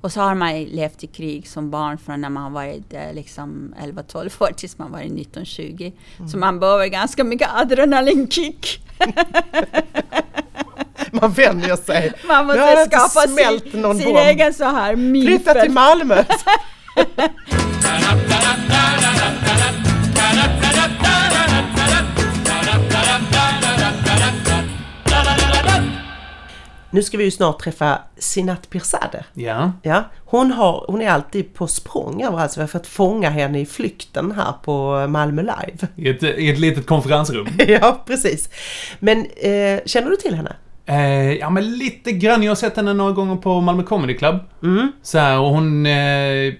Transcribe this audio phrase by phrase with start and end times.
[0.00, 3.74] Och så har man levt i krig som barn från när man varit eh, liksom
[3.80, 5.92] 11-12 år tills man var 19-20.
[6.18, 6.28] Mm.
[6.28, 8.82] Så man behöver ganska mycket adrenalinkick.
[11.10, 12.12] man vänjer sig.
[12.28, 13.60] Man måste skapa sin,
[14.00, 16.24] sin egen så här Flytta till Malmö!
[26.90, 29.24] Nu ska vi ju snart träffa Sinat Pirzadeh.
[29.34, 29.72] Ja.
[29.82, 33.60] ja hon, har, hon är alltid på språng överallt, så vi har fått fånga henne
[33.60, 35.88] i flykten här på Malmö Live.
[35.96, 37.46] I ett, i ett litet konferensrum.
[37.68, 38.48] ja, precis.
[38.98, 40.56] Men eh, känner du till henne?
[40.86, 42.42] Eh, ja, men lite grann.
[42.42, 44.38] Jag har sett henne några gånger på Malmö Comedy Club.
[44.62, 44.92] Mm.
[45.02, 46.54] Så här, och hon eh, ja,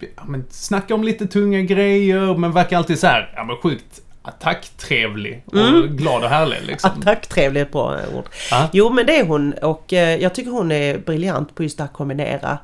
[0.50, 5.58] snackar om lite tunga grejer, men verkar alltid så här, ja men sjukt attacktrevlig och
[5.58, 5.96] mm.
[5.96, 6.62] glad och härlig.
[6.62, 6.90] Liksom.
[6.90, 8.28] Attacktrevlig är ett bra ord.
[8.52, 8.68] Ah.
[8.72, 11.92] Jo men det är hon och eh, jag tycker hon är briljant på just att
[11.92, 12.58] kombinera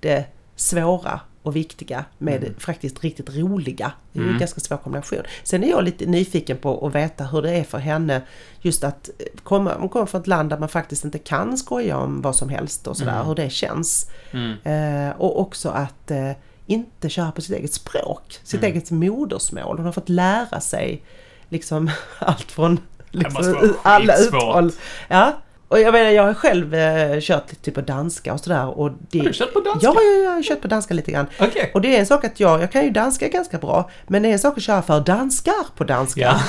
[0.00, 0.24] det
[0.56, 2.54] svåra och viktiga med mm.
[2.58, 3.92] faktiskt riktigt roliga.
[4.12, 4.40] Det är ju en mm.
[4.40, 5.18] ganska svår kombination.
[5.42, 8.22] Sen är jag lite nyfiken på att veta hur det är för henne
[8.60, 9.10] just att
[9.42, 12.48] komma, hon kommer från ett land där man faktiskt inte kan skoja om vad som
[12.48, 13.26] helst och sådär, mm.
[13.26, 14.10] hur det känns.
[14.30, 14.56] Mm.
[14.64, 16.30] Eh, och också att eh,
[16.72, 18.72] inte köra på sitt eget språk, sitt mm.
[18.72, 19.76] eget modersmål.
[19.76, 21.02] Hon har fått lära sig
[21.48, 24.72] liksom allt från liksom, alla uttal.
[25.08, 25.32] Ja.
[25.68, 28.78] Och jag menar jag har själv eh, kört lite typ på danska och sådär.
[28.78, 29.86] Och det, har du kört på danska?
[29.86, 31.26] Ja, jag, jag har kört på danska lite grann.
[31.40, 31.70] Okay.
[31.74, 33.90] Och det är en sak att jag, jag kan ju danska ganska bra.
[34.06, 36.20] Men det är en sak att köra för danskar på danska.
[36.20, 36.40] Ja.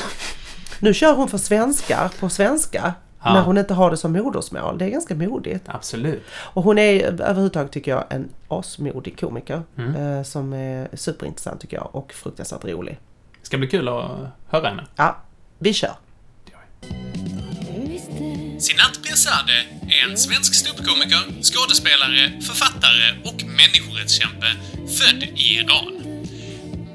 [0.80, 2.94] Nu kör hon för svenskar på svenska.
[3.24, 3.34] Ja.
[3.34, 4.78] När hon inte har det som modersmål.
[4.78, 5.64] Det är ganska modigt.
[5.68, 6.24] Absolut.
[6.34, 9.62] Och hon är överhuvudtaget tycker jag en asmodig komiker.
[9.78, 9.96] Mm.
[9.96, 13.00] Eh, som är superintressant tycker jag och fruktansvärt rolig.
[13.42, 14.12] Det ska bli kul att
[14.50, 14.86] höra henne.
[14.96, 15.18] Ja,
[15.60, 15.96] vi kör.
[18.60, 24.48] Sinat Pirzadeh är en svensk ståuppkomiker, skådespelare, författare och människorättskämpe
[25.00, 25.94] född i Iran.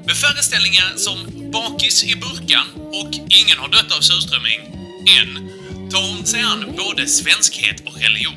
[0.05, 1.17] Med föreställningar som
[1.51, 2.67] Bakis i burkan
[2.99, 4.59] och Ingen har dött av surströmming,
[5.19, 5.29] än,
[5.89, 8.35] tar hon sig an både svenskhet och religion.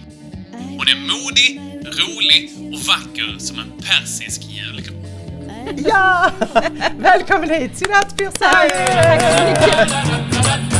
[0.53, 5.05] Hon är modig, rolig och vacker som en persisk julgran.
[5.77, 6.31] Ja!
[6.99, 9.03] Välkommen hit Sinat Pirzadeh!
[9.03, 10.72] Tack så mycket!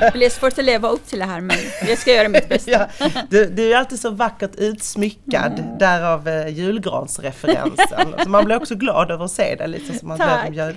[0.00, 1.56] Det blir svårt att leva upp till det här men
[1.88, 2.70] jag ska göra mitt bästa.
[2.70, 2.86] Ja,
[3.30, 5.78] du, du, är alltid så vackert utsmyckad, mm.
[5.78, 8.14] därav eh, julgransreferensen.
[8.22, 9.66] Så man blir också glad över att se det.
[9.66, 10.50] Lite som man Tack.
[10.52, 10.76] Jul,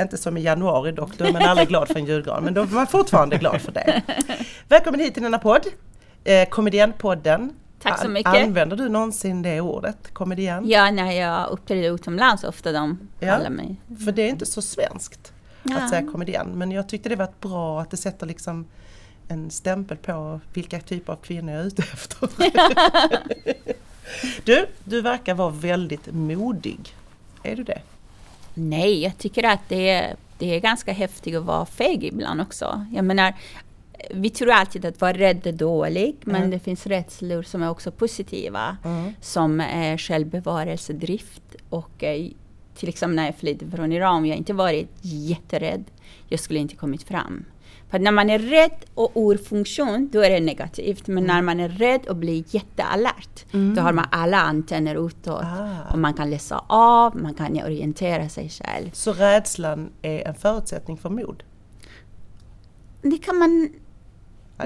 [0.00, 2.44] inte som i januari dock, då är man aldrig glad för en julgran.
[2.44, 4.02] Men då är man fortfarande glad för det.
[4.68, 5.66] Välkommen hit till denna podd,
[6.24, 7.52] eh, Komedienpodden.
[7.82, 8.34] Tack så mycket.
[8.34, 10.68] Använder du någonsin det ordet, komedian?
[10.68, 13.76] Ja, när jag uppträder utomlands ofta de kallar ja, mig.
[14.04, 15.32] För det är inte så svenskt
[15.62, 15.76] ja.
[15.76, 16.48] att säga komedian.
[16.48, 18.66] Men jag tyckte det var bra att det sätter liksom
[19.28, 22.28] en stämpel på vilka typer av kvinnor jag är ute efter.
[24.44, 26.94] du, du verkar vara väldigt modig.
[27.42, 27.82] Är du det?
[28.54, 32.86] Nej, jag tycker att det är, det är ganska häftigt att vara feg ibland också.
[32.92, 33.34] Jag menar,
[34.10, 36.50] vi tror alltid att vara rädd är dålig, men mm.
[36.50, 38.76] det finns rädslor som är också positiva.
[38.84, 39.14] Mm.
[39.20, 42.04] Som är självbevarelsedrift och
[42.80, 45.84] till exempel när jag flydde från Iran, jag har inte varit jätterädd.
[46.28, 47.44] Jag skulle inte kommit fram.
[47.90, 51.06] För när man är rädd och ur funktion, då är det negativt.
[51.06, 51.26] Men mm.
[51.36, 53.74] när man är rädd och blir jättealert, mm.
[53.74, 55.44] då har man alla antenner utåt.
[55.44, 55.92] Ah.
[55.92, 58.90] Och man kan läsa av, man kan orientera sig själv.
[58.92, 61.42] Så rädslan är en förutsättning för mod?
[63.02, 63.70] Det kan man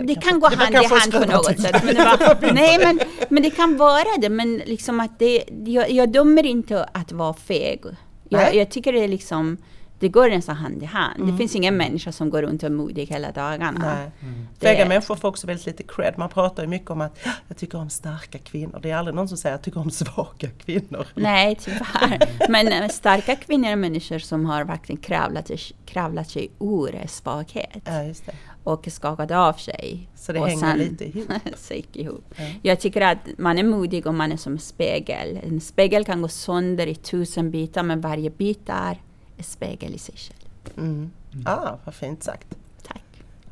[0.03, 1.85] det, kan gå hand i hand på något sätt.
[1.85, 4.29] Men var, nej, men, men det kan vara det.
[4.29, 7.85] Men liksom att det, jag, jag dömer inte att vara feg.
[8.35, 9.57] Jag, jag, tycker det är liksom
[10.05, 11.17] det går nästan hand i hand.
[11.17, 11.31] Mm.
[11.31, 14.11] Det finns ingen människa som går runt och är modig hela dagarna.
[14.21, 14.47] Mm.
[14.61, 16.15] Fega människor får också väldigt lite cred.
[16.19, 18.79] Man pratar ju mycket om att jag tycker om starka kvinnor.
[18.83, 21.07] Det är aldrig någon som säger att jag tycker om svaga kvinnor.
[21.15, 22.49] Nej, tyvärr.
[22.49, 25.51] Men äh, starka kvinnor är människor som har verkligen kravlat,
[25.87, 27.83] kravlat sig ur svaghet.
[27.85, 28.33] Ja,
[28.65, 30.09] och skakade av sig.
[30.15, 31.33] Så det hänger sen, lite ihop?
[31.97, 32.35] ihop.
[32.37, 32.45] Ja.
[32.63, 35.41] Jag tycker att man är modig om man är som en spegel.
[35.47, 39.01] En spegel kan gå sönder i tusen bitar men varje bit är
[39.43, 40.79] spegel i sig själv.
[40.79, 41.11] Mm.
[41.33, 41.47] Mm.
[41.47, 42.47] Ah, vad fint sagt.
[42.83, 43.03] Tack.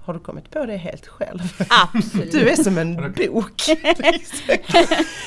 [0.05, 1.41] Har du kommit på det helt själv?
[1.69, 2.33] Absolut.
[2.33, 3.63] Du är som en bok.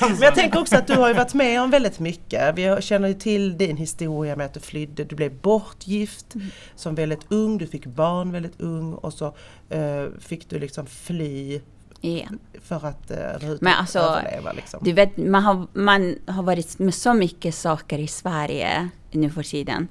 [0.00, 2.58] Men jag tänker också att du har ju varit med om väldigt mycket.
[2.58, 6.46] Vi känner ju till din historia med att du flydde, du blev bortgift mm.
[6.74, 9.26] som väldigt ung, du fick barn väldigt ung och så
[9.74, 11.60] uh, fick du liksom fly
[12.00, 12.26] Ja.
[12.62, 14.52] För att uh, Men alltså, överleva.
[14.52, 14.80] Liksom.
[14.82, 19.42] Du vet, man har, man har varit med så mycket saker i Sverige nu för
[19.42, 19.88] tiden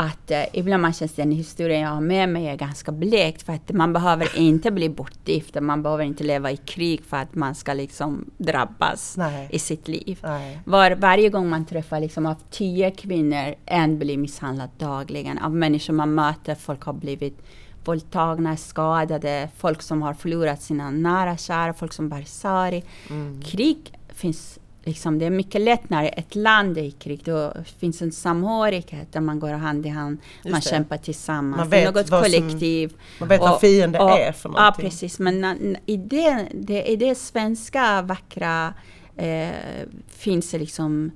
[0.00, 3.52] att eh, ibland man känns den historien jag har med mig är ganska blekt för
[3.52, 7.54] att man behöver inte bli bortgift man behöver inte leva i krig för att man
[7.54, 9.48] ska liksom drabbas Nej.
[9.52, 10.18] i sitt liv.
[10.22, 10.60] Nej.
[10.64, 15.38] Var, varje gång man träffar liksom av tio kvinnor, en blir misshandlad dagligen.
[15.38, 17.42] Av människor man möter, folk har blivit
[17.84, 22.84] våldtagna, skadade, folk som har förlorat sina nära kära, folk som bär sari.
[23.10, 23.40] Mm.
[23.42, 27.20] Krig finns liksom, det är mycket lätt när ett land är i krig.
[27.24, 30.68] Då finns en samhörighet där man går hand i hand, Just man det.
[30.68, 31.56] kämpar tillsammans.
[31.58, 32.92] Man vet något vad som- kollektiv.
[33.20, 34.84] Man vet vad fiende är för Ja, någonting.
[34.84, 35.18] precis.
[35.18, 38.74] Men na- i det, det, i det svenska vackra
[39.16, 39.48] eh,
[40.08, 41.10] finns det liksom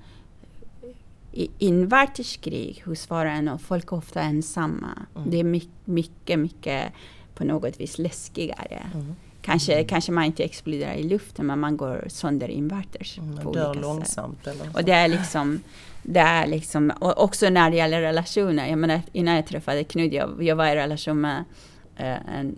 [1.32, 4.88] i invärteskrig hos var och en och folk är ofta ensamma.
[5.16, 5.30] Mm.
[5.30, 6.92] Det är my, mycket, mycket
[7.34, 8.82] på något vis läskigare.
[8.94, 9.14] Mm.
[9.43, 13.53] Kanske, kanske man inte exploderar i luften men man går sönder invärtes Mm, på Man
[13.53, 13.83] dör olika sätt.
[13.83, 14.71] långsamt eller så.
[14.79, 15.61] Och det är liksom,
[16.03, 18.67] det är liksom, och också när det gäller relationer.
[18.69, 21.44] Jag menar innan jag träffade Knud, jag, jag var i relation med
[21.97, 22.55] eh, en,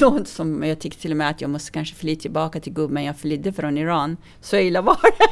[0.00, 3.04] någon som jag tyckte till och med att jag måste kanske fly tillbaka till gubben
[3.04, 4.16] jag flydde från Iran.
[4.40, 5.26] Så illa var det.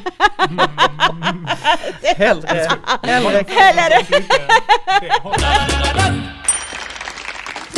[2.16, 2.68] Hellre,
[3.02, 4.06] hellre Hellre.
[5.00, 5.08] Du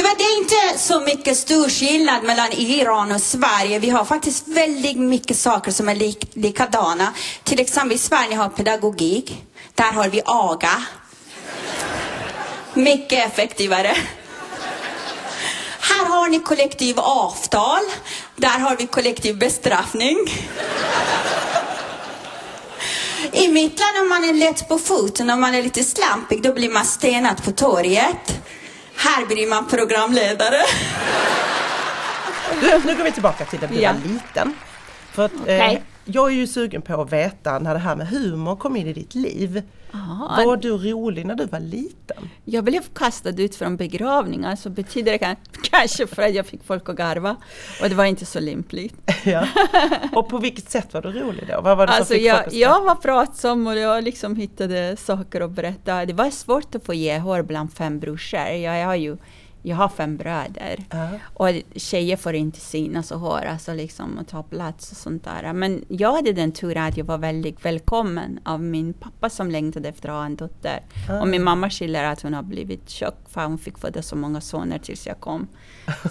[0.09, 3.79] vet, det är inte så mycket stor skillnad mellan Iran och Sverige.
[3.79, 7.13] Vi har faktiskt väldigt mycket saker som är lik, likadana.
[7.45, 9.43] Till exempel i Sverige har pedagogik.
[9.75, 10.83] Där har vi aga.
[12.75, 13.97] Mycket effektivare.
[15.81, 17.83] Här har ni kollektiv avtal.
[18.37, 20.17] Där har vi kollektiv bestraffning.
[23.33, 26.53] I mitt land om man är lätt på foten, om man är lite slampig, då
[26.53, 28.41] blir man stenad på torget.
[29.07, 30.63] Här blir man programledare.
[32.61, 33.93] Du, nu går vi tillbaka till när du Ja.
[33.93, 34.55] var liten.
[35.13, 35.83] För att, eh, Okej.
[36.07, 38.93] Jag är ju sugen på att veta när det här med humor kom in i
[38.93, 39.63] ditt liv.
[39.93, 42.29] Ja, Var du rolig när du var liten?
[42.45, 45.37] Jag blev kastad ut från begravningar så betyder det kan,
[45.71, 47.37] kanske för att jag fick folk att garva.
[47.83, 48.95] Och det var inte så lämpligt.
[49.25, 49.49] Ja.
[50.13, 51.61] Och på vilket sätt var du rolig då?
[51.61, 54.37] Vad var det Alltså som fick folk jag, att jag var pratsam och jag liksom
[54.37, 56.07] hittade saker att berätta.
[56.07, 58.41] Det var svårt att få gehör bland fem brorsor.
[58.41, 59.17] Jag, jag har ju
[59.67, 60.85] jag har fem bröder.
[60.91, 61.09] Ja.
[61.35, 65.53] Och tjejer får inte synas och höras och liksom och ta plats och sånt där.
[65.53, 69.89] Men jag hade den turen att jag var väldigt välkommen av min pappa som längtade
[69.89, 70.81] efter att ha en dotter.
[71.11, 71.21] Ah.
[71.21, 74.41] Och min mamma skiljer att hon har blivit tjock för hon fick föda så många
[74.41, 75.49] söner tills jag kom.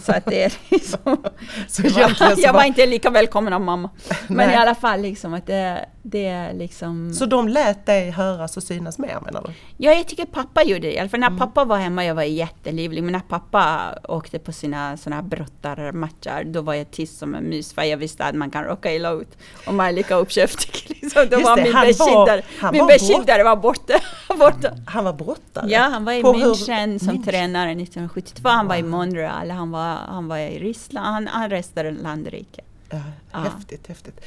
[0.02, 1.24] Så att det är liksom...
[1.68, 2.00] Så så
[2.42, 3.90] jag var var- inte lika välkommen av mamma.
[4.28, 4.56] Men Nej.
[4.56, 7.13] i alla fall liksom att det, det är liksom...
[7.13, 9.54] Så de lät dig höras och synas mer menar du?
[9.78, 11.00] Ja, jag tycker pappa gjorde det.
[11.00, 11.34] Alla fall Mm.
[11.34, 13.04] när pappa var hemma, jag var jättelivlig.
[13.04, 17.44] Men när pappa åkte på sina såna här brottarmatcher, då var jag tyst som en
[17.44, 17.74] mus.
[17.74, 19.38] För jag visste att man kan råka illa ut
[19.68, 20.98] om man är lika uppkäftig.
[21.02, 21.25] Liksom.
[21.30, 22.42] Då Just var det, min var- beskyddare,
[22.72, 23.94] min var beskyddare var borta.
[24.40, 24.72] borta.
[24.88, 25.66] Han var brottare?
[25.69, 27.25] Ja, han var i På hur- München som München?
[27.25, 28.50] tränare 1972.
[28.50, 31.06] Han var i Montreal, han var, han var i Ryssland.
[31.07, 32.62] Han, han reste landrike.
[32.90, 32.98] Ja,
[33.32, 33.40] Ja.
[33.40, 34.20] häftigt, häftigt.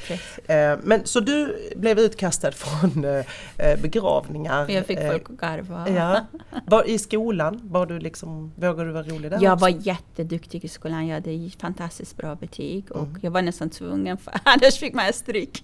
[0.47, 3.25] Eh, Men så du blev utkastad från eh,
[3.57, 4.69] eh, begravningar?
[4.69, 5.89] Jag fick eh, folk att garva.
[5.89, 6.25] Ja.
[6.67, 9.61] Var, I skolan, var du liksom, vågade du vara rolig där Jag också?
[9.61, 13.19] var jätteduktig i skolan, jag hade fantastiskt bra betyg och Mm.
[13.21, 15.63] jag var nästan tvungen, för annars fick man stryk.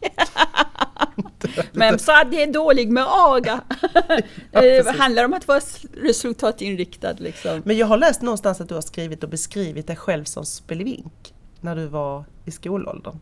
[1.71, 3.61] Men så att det är dålig med aga.
[4.01, 4.21] det
[4.51, 4.99] precis.
[4.99, 5.59] handlar om att vara
[6.01, 7.61] resultatinriktad liksom.
[7.65, 11.33] Men jag har läst någonstans att du har skrivit och beskrivit dig själv som spelevink
[11.65, 13.19] när du var i skolåldern.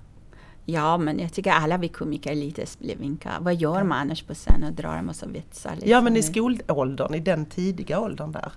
[0.66, 3.32] Ja, men jag tycker alla vi komiker är lite spelevinka.
[3.40, 5.72] Vad gör man annars på scen och drar en massa vitsar?
[5.72, 5.90] Liksom.
[5.92, 8.52] Ja men i skolåldern, i den tidiga åldern där.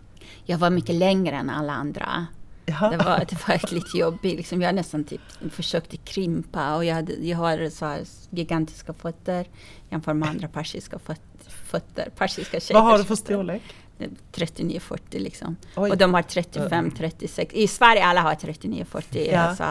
[0.45, 2.27] Jag var mycket längre än alla andra.
[2.67, 2.91] Jaha.
[2.91, 4.37] Det var, det var lite jobbigt.
[4.37, 8.01] Liksom jag nästan typ försökte krympa och jag, hade, jag har så här
[8.31, 9.47] gigantiska fötter
[9.91, 12.09] jämfört med andra persiska föt- fötter.
[12.17, 12.61] Persiska.
[12.73, 13.63] Vad har du för storlek?
[14.33, 15.57] 39-40 liksom.
[15.77, 15.91] Oj.
[15.91, 17.47] Och de har 35-36.
[17.53, 19.31] I Sverige alla har 39-40.
[19.33, 19.41] Ja.
[19.41, 19.65] Alltså,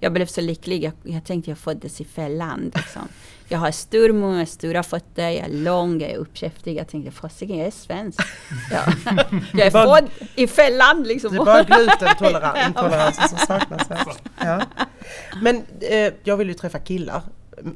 [0.00, 0.84] jag blev så lycklig.
[0.84, 2.72] Jag, jag tänkte jag föddes i fel land.
[2.76, 3.08] Liksom.
[3.48, 6.76] Jag har stor mun, stora fötter, jag är lång, jag är uppkäftig.
[6.76, 8.20] Jag tänkte fasiken, jag är svensk.
[8.70, 8.92] Ja.
[9.52, 11.32] Jag är Bara- född i fel land liksom.
[11.32, 14.06] Det är bara glutenintoleransen som saknas här.
[14.40, 14.62] Ja.
[15.42, 17.22] Men eh, jag vill ju träffa killar.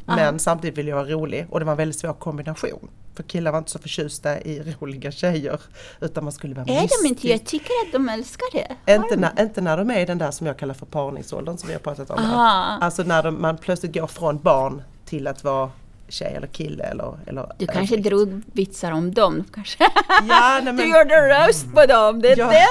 [0.04, 2.88] Men samtidigt vill jag vara rolig och det var en väldigt svår kombination.
[3.14, 5.60] För killar var inte så förtjusta i roliga tjejer.
[6.00, 7.28] Utan man skulle vara Är de inte?
[7.28, 7.50] Jag mystisk.
[7.50, 8.92] tycker att de älskar det.
[8.94, 11.66] Inte när, inte när de är i den där som jag kallar för parningsåldern som
[11.66, 12.18] vi har pratat om.
[12.18, 12.34] här.
[12.34, 12.78] Aha.
[12.80, 15.70] Alltså när de, man plötsligt går från barn till att vara
[16.12, 17.18] tjej eller kille eller...
[17.26, 19.84] eller Du kanske drog vitsar om dem kanske?
[20.28, 22.50] Ja, nej, Du men gjorde röst på dem, det är Ja.
[22.50, 22.66] det!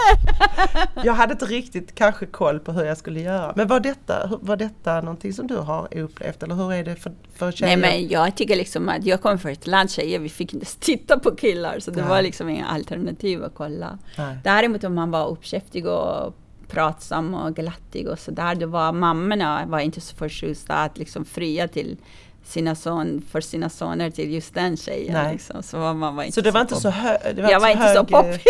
[1.04, 3.54] jag hade inte riktigt kanske koll på hur jag skulle göra.
[3.56, 7.12] Men var detta, var detta någonting som du har upplevt eller hur är det för,
[7.36, 7.78] för tjejer?
[7.78, 10.66] Nej men jag tycker liksom att jag kommer från ett land tjejer, vi fick inte
[10.80, 12.10] titta på killar så det Nej.
[12.10, 13.98] var liksom inga alternativ att kolla.
[14.18, 14.38] Nej.
[14.44, 16.36] Däremot om man var uppkäftig och
[16.68, 21.68] pratsam och glattig och sådär, då var mammorna var inte så förtjusta att liksom fria
[21.68, 21.98] till
[22.44, 25.32] sina son, för sina soner till just den tjejen.
[25.32, 25.64] Liksom.
[25.64, 27.20] Så man var inte Så det var inte så hög...
[27.38, 28.44] Jag var inte så hög, poppis.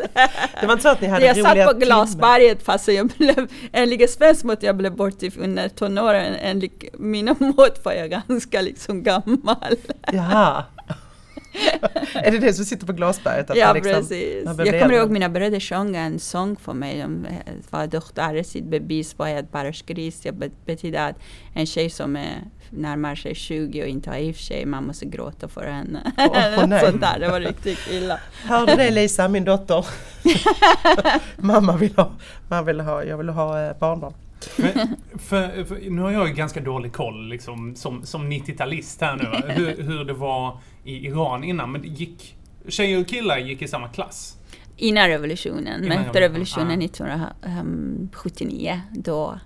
[0.61, 1.78] Det var inte så att ni hade jag satt på?
[1.78, 7.85] Glasberget fast jag blev, enligt svensk mått jag blev bort under tonåren, enligt mina mått
[7.85, 9.76] var jag ganska liksom gammal.
[10.12, 10.64] Jaha.
[12.14, 13.50] är det det som sitter på Glasberget?
[13.50, 14.45] Att ja liksom- precis.
[14.45, 16.99] Jag kommer ihåg mina bröder sjöng en sång för mig.
[16.99, 20.21] De eh, var doktorer sitt bevis på att bara skris.
[20.21, 21.16] Det bet- betyder att
[21.54, 22.38] en tjej som är
[22.73, 26.12] närmar sig 20 och inte har gift sig, man måste gråta för henne.
[26.19, 26.26] Åh,
[26.59, 26.87] åh, nej.
[26.87, 28.21] Sånt där, det var riktigt illa.
[28.45, 29.87] Hörde det Lisa, min dotter?
[31.37, 32.11] Mamma vill ha,
[32.49, 34.14] man vill ha, jag vill ha eh, barnbarn.
[34.57, 39.17] Men, för, för, nu har jag ju ganska dålig koll liksom, som, som 90-talist här
[39.17, 41.73] nu, hur, hur det var i Iran innan.
[41.73, 42.37] Men gick,
[42.69, 44.37] tjejer och killar gick i samma klass.
[44.76, 49.38] Innan revolutionen, men efter revolutionen, revolutionen 1979 då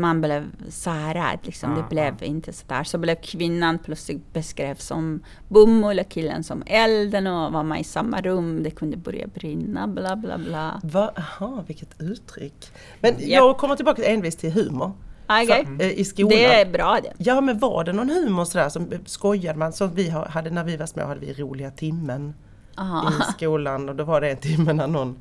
[0.00, 1.72] man blev särad, liksom.
[1.72, 2.84] Ah, det blev inte sådär.
[2.84, 7.84] Så blev kvinnan plötsligt beskrevs som bomull och killen som elden och var man i
[7.84, 10.80] samma rum, det kunde börja brinna, bla bla bla.
[10.84, 11.12] Va?
[11.18, 12.70] Aha, vilket uttryck.
[13.00, 13.28] Men Japp.
[13.30, 14.92] jag kommer tillbaka envis till humor.
[15.28, 16.28] Okej, För, eh, I skolan.
[16.30, 17.12] Det är bra det.
[17.18, 20.64] Ja men var det någon humor sådär som skojade man som vi ha- hade när
[20.64, 22.34] vi var små hade vi roliga timmen
[22.78, 23.10] Aha.
[23.10, 25.16] i skolan och då var det en timme när någon,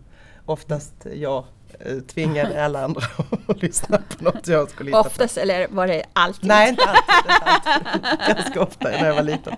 [0.46, 1.44] oftast jag, eh,
[2.08, 3.01] tvingade alla andra
[3.48, 5.10] att lyssna på något jag skulle hitta på.
[5.10, 6.48] Oftast, eller var det alltid?
[6.48, 8.36] Nej inte alltid, inte alltid.
[8.36, 9.53] ganska ofta när jag var liten.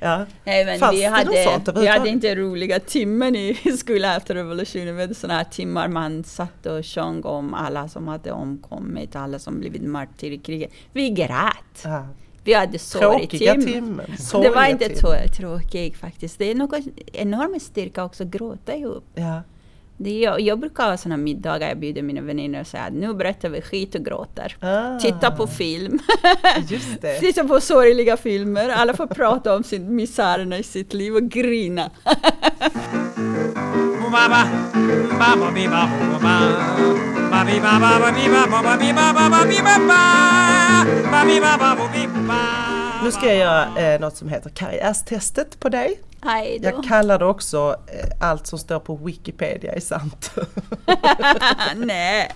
[0.00, 0.26] Ja.
[0.44, 4.96] Nej, men Fanns vi hade, sånt vi hade inte roliga timmen i skolan efter revolutionen.
[4.96, 9.38] Vi hade sådana här timmar man satt och sjöng om alla som hade omkommit, alla
[9.38, 10.70] som blivit martyr i kriget.
[10.92, 11.82] Vi grät.
[11.84, 12.08] Ja.
[12.44, 13.66] Vi hade sorg Tråkiga tim.
[13.66, 14.16] timmen.
[14.32, 14.88] Det var inte
[15.28, 16.38] tråkigt faktiskt.
[16.38, 19.04] Det är något enorm styrka också att gråta ihop.
[19.14, 19.42] Ja.
[19.96, 22.92] Det är, jag, jag brukar ha sådana middagar, jag bjuder mina vänner och säger att
[22.92, 24.56] nu berättar vi skit och gråter.
[24.60, 25.98] Ah, Titta på film.
[26.68, 27.18] Just det.
[27.20, 28.68] Titta på sorgliga filmer.
[28.68, 31.90] Alla får prata om sin misärerna i sitt liv och grina.
[43.04, 46.00] Nu ska jag göra eh, något som heter karriärstestet på dig.
[46.62, 50.30] Jag kallar det också eh, allt som står på Wikipedia är sant.
[51.76, 52.32] Nej.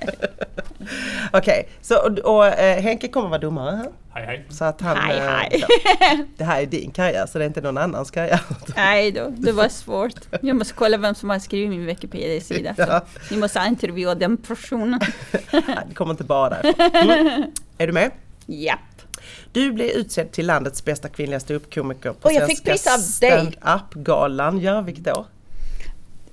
[1.33, 3.88] Okej, så och, och eh, Henke kommer vara domare här.
[4.11, 4.47] Hej hej.
[4.49, 5.64] Så att han, Hej, eh, hej.
[6.00, 8.40] ja, det här är din karriär så det är inte någon annans karriär.
[8.76, 10.14] Nej då, det var svårt.
[10.42, 12.75] Jag måste kolla vem som har skrivit min Wikipedia-sida.
[12.76, 13.04] Ja.
[13.30, 15.00] Ni måste intervjua den personen.
[15.88, 17.11] Det kommer inte bara därifrån.
[17.18, 17.50] Mm.
[17.78, 18.11] Är du med?
[18.47, 18.80] Japp.
[19.52, 23.52] Du blev utsedd till landets bästa kvinnliga ståuppkomiker på Och jag fick pris av dig.
[23.52, 24.61] stand-up-galan.
[24.61, 25.26] Ja, vilket år?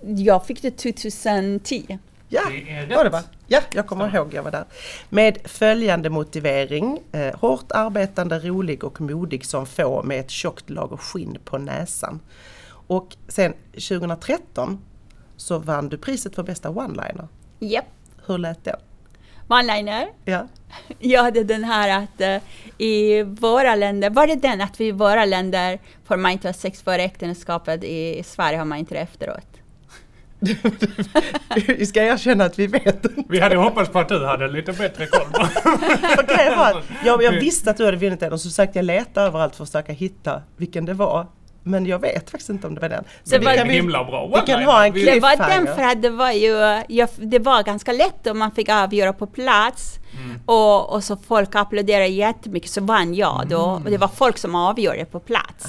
[0.02, 2.00] Jag fick det 2010.
[2.30, 2.42] Ja,
[2.90, 3.24] Det var det va?
[3.48, 4.66] Ja, jag kommer ihåg, jag var där.
[5.10, 7.00] Med följande motivering.
[7.12, 12.20] Eh, hårt arbetande, rolig och modig som få med ett tjockt lager skinn på näsan.
[12.88, 14.82] Och sen 2013
[15.38, 17.28] så vann du priset för bästa one-liner.
[17.60, 17.86] Japp.
[18.26, 18.76] Hur lät det?
[19.48, 20.08] One-liner.
[20.26, 20.48] Ja.
[21.00, 22.38] Jag hade den här att eh,
[22.78, 26.54] i våra länder, var det den att vi i våra länder får man inte ha
[26.54, 29.48] sex före äktenskapet, i Sverige har man inte det efteråt.
[31.88, 33.24] Ska erkänna att vi vet inte.
[33.30, 35.28] Vi hade hoppats på att du hade lite bättre koll
[36.58, 39.56] att jag, jag visste att du hade vunnit den och så försökte jag leta överallt
[39.56, 41.28] för att försöka hitta vilken det var.
[41.68, 43.04] Men jag vet faktiskt inte om det var den.
[43.24, 45.84] Så Det var- kan, vi, Himla bra vi kan ha en Det var den för
[45.84, 50.00] att det var ju, jag, det var ganska lätt och man fick avgöra på plats.
[50.46, 53.62] Och, och så folk applåderade jättemycket så vann jag då.
[53.86, 55.66] Och det var folk som avgjorde på plats.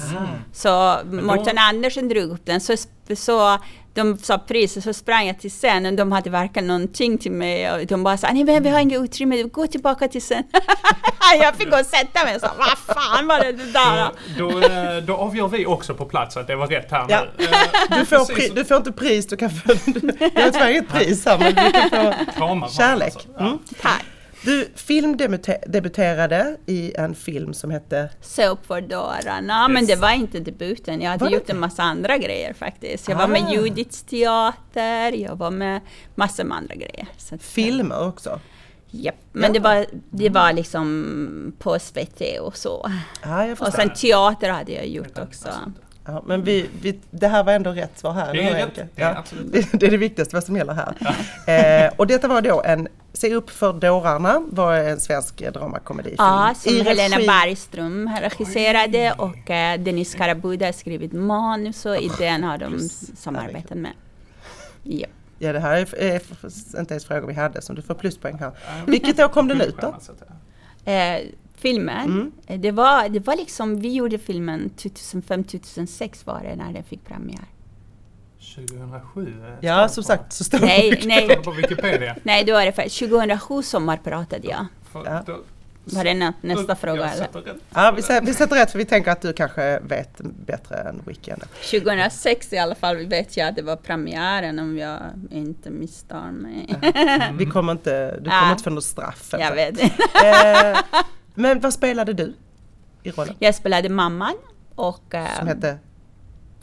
[0.53, 2.61] Så Mårten Andersson drog upp den.
[2.61, 2.75] Så,
[3.15, 3.57] så
[3.97, 5.95] de sa priset så sprang jag till scenen.
[5.95, 7.71] De hade verkligen någonting till mig.
[7.71, 10.43] Och de bara sa, nej men vi har inget utrymme, gå tillbaka till scenen.
[11.41, 14.09] jag fick gå och sätta mig och sa, vad fan var det, det där?
[14.37, 17.25] Då, då, eh, då avgör vi också på plats att det var rätt här Ja.
[17.37, 17.45] nu.
[17.45, 19.71] Eh, Du får, pri, du får inte pris, du kan få...
[20.35, 23.13] Jag har tyvärr inget pris här men du kan få kramar kärlek.
[23.13, 23.29] alltså.
[23.37, 23.45] Ja.
[23.45, 23.59] Mm.
[23.81, 24.05] Tack.
[24.47, 28.09] Du filmdebuterade i en film som hette...
[28.51, 29.67] Upp för dörrarna.
[29.67, 29.87] Men Yes.
[29.87, 31.01] det var inte debuten.
[31.01, 31.51] Jag hade Var det gjort inte?
[31.51, 33.09] en massa andra grejer faktiskt.
[33.09, 33.51] Jag var med Ah.
[33.53, 35.81] Judiths teater, jag var med
[36.15, 37.07] massor med andra grejer.
[37.17, 38.39] Så att, Filmer också.
[38.91, 42.91] Japp, men det, var, det var liksom på SVT och så.
[43.23, 45.47] Ja, jag Och sen teater hade jag gjort också.
[46.05, 48.33] Ja, men vi, vi, det här var ändå rätt svar här.
[48.33, 48.59] Det är rätt.
[48.59, 48.87] Henke?
[48.95, 49.17] Det är Ja.
[49.17, 51.85] absolut Det, det är det viktigaste vad som gäller här.
[51.85, 56.15] Eh, och detta var då en Se upp för dårarna var en svensk dramakomedifilm.
[56.19, 61.97] Ja, som I Helena regi- Bergström regisserade och eh, Dennis Karabuda har skrivit manus och
[61.97, 62.79] i den har de
[63.17, 63.91] samarbetat med.
[64.83, 65.09] Japp.
[65.39, 66.21] Ja, det här är, är
[66.79, 68.51] inte ens frågor vi hade som du får pluspoäng här.
[68.87, 69.95] Vilket år kom den ut då?
[70.91, 71.21] Eh,
[71.55, 72.61] filmen, Mm.
[72.61, 77.45] det, var, det var liksom, vi gjorde filmen 2005-2006 var det när den fick premiär.
[78.65, 79.27] 2007?
[79.47, 82.15] eh, Ja, som på- sagt så står Nej, det nej, på Wikipedia.
[82.23, 84.65] nej, då var det för 2007 sommarpratade jag.
[84.91, 85.23] För Ja.
[85.25, 85.39] då-
[85.89, 87.27] Var det nä, nästa fråga Jag eller?
[87.73, 91.01] Ja, vi, sätter, vi sätter rätt för vi tänker att du kanske vet bättre än
[91.05, 91.31] Wiki.
[91.31, 91.45] ändå.
[91.71, 94.99] 2006 i alla fall vet jag att det var premiären om jag
[95.31, 96.75] inte misstar mig.
[97.37, 98.51] Vi kommer inte, du kommer Ja.
[98.51, 99.29] inte få något straff.
[99.31, 99.55] jag alltså.
[99.55, 99.79] vet.
[100.73, 100.79] Eh,
[101.35, 102.33] men vad spelade du
[103.03, 103.35] i rollen?
[103.39, 104.35] Jag spelade mamman
[104.75, 105.13] och...
[105.15, 105.77] eh, Som hette?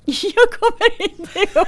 [0.36, 1.66] jag kommer inte ihåg.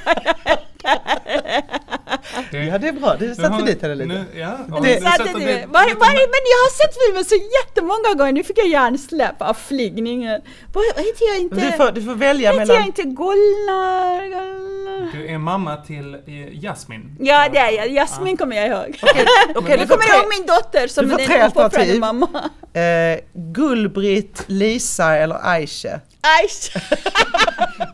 [2.51, 3.17] Det- Ja, det är bra.
[3.19, 4.09] Du satte dit henne lite.
[4.09, 7.35] Nu, ja, Det nu satte du- det- var, var, men jag har sett filmen så
[7.35, 10.41] jättemånga gånger, nu fick jag hjärnsläpp av flygningen.
[10.73, 11.57] Vad vad heter jag inte?
[11.57, 12.87] Du får, du får välja heter jag mellan...
[12.87, 14.21] inte Golnar?
[14.21, 15.13] Golnar?
[15.13, 16.21] Du är mamma till eh,
[16.63, 17.17] Jasmin.
[17.21, 17.89] Ja, det är jag.
[17.89, 18.99] Jasmin kommer jag ihåg.
[19.03, 22.29] Okej, jag du får kommer tre, ihåg min dotter som du är en uppoffrande mamma.
[22.75, 26.01] eh, Gullbritt, Lisa eller Aisha.
[26.41, 26.77] Aish!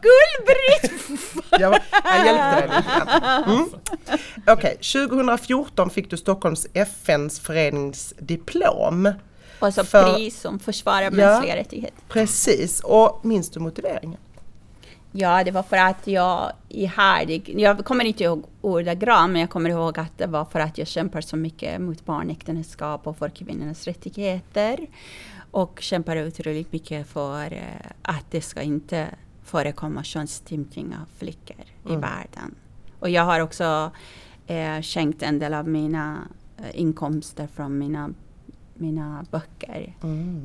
[0.02, 1.22] Gullbritt!
[1.58, 3.16] Jag, jag hjälpte dig lite.
[3.46, 3.68] Mm.
[4.46, 9.12] Okej, 2014 fick du Stockholms FNs föreningsdiplom.
[9.58, 11.10] Och så För- pris som försvarar Ja.
[11.10, 11.98] mänskliga rättigheter.
[12.08, 14.18] Precis, och minns du motiveringen?
[15.12, 19.70] Ja, det var för att jag ihärdig, jag kommer inte ihåg ordagrant, men jag kommer
[19.70, 23.84] ihåg att det var för att jag kämpar så mycket mot barnäktenskap och för kvinnornas
[23.84, 24.78] rättigheter.
[25.50, 27.62] Och kämpar otroligt mycket för eh,
[28.02, 29.06] att det ska inte
[29.52, 32.54] förekomma könsstympning av flickor i världen.
[32.98, 33.90] Och jag har också
[34.46, 38.10] eh, skänkt en del av mina eh, inkomster från mina,
[38.74, 39.94] mina böcker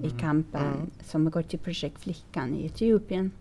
[0.04, 3.32] i kampen som går till projekt Flickan i Etiopien.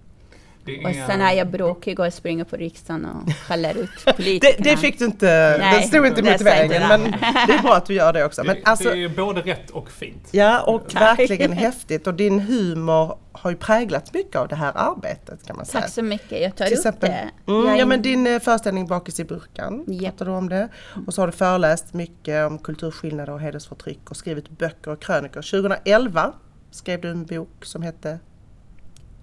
[0.66, 4.64] Det Och sen är jag bråkig och springer på riksdagen och skäller ut Det, politikerna.
[4.70, 7.02] det fick du inte, Nej, det stod inte i det motiveringen men
[7.46, 8.44] det är bra att du gör det också.
[8.44, 10.28] Men det, alltså, det är både rätt och fint.
[10.30, 11.18] ja och Tack.
[11.18, 15.66] verkligen häftigt och din humor har ju präglat mycket av det här arbetet kan man
[15.66, 15.80] säga.
[15.82, 17.11] Tack så mycket, jag tar Till upp exempel,
[17.46, 17.52] det.
[17.52, 20.17] mm, ja men din eh, föreställning Bakis i burkan, Japp.
[20.17, 20.69] pratar du om det.
[21.06, 25.43] Och så har du föreläst mycket om kulturskillnader och hedersförtryck och skrivit böcker och krönikor.
[25.43, 26.32] 2011
[26.71, 28.19] skrev du en bok som hette,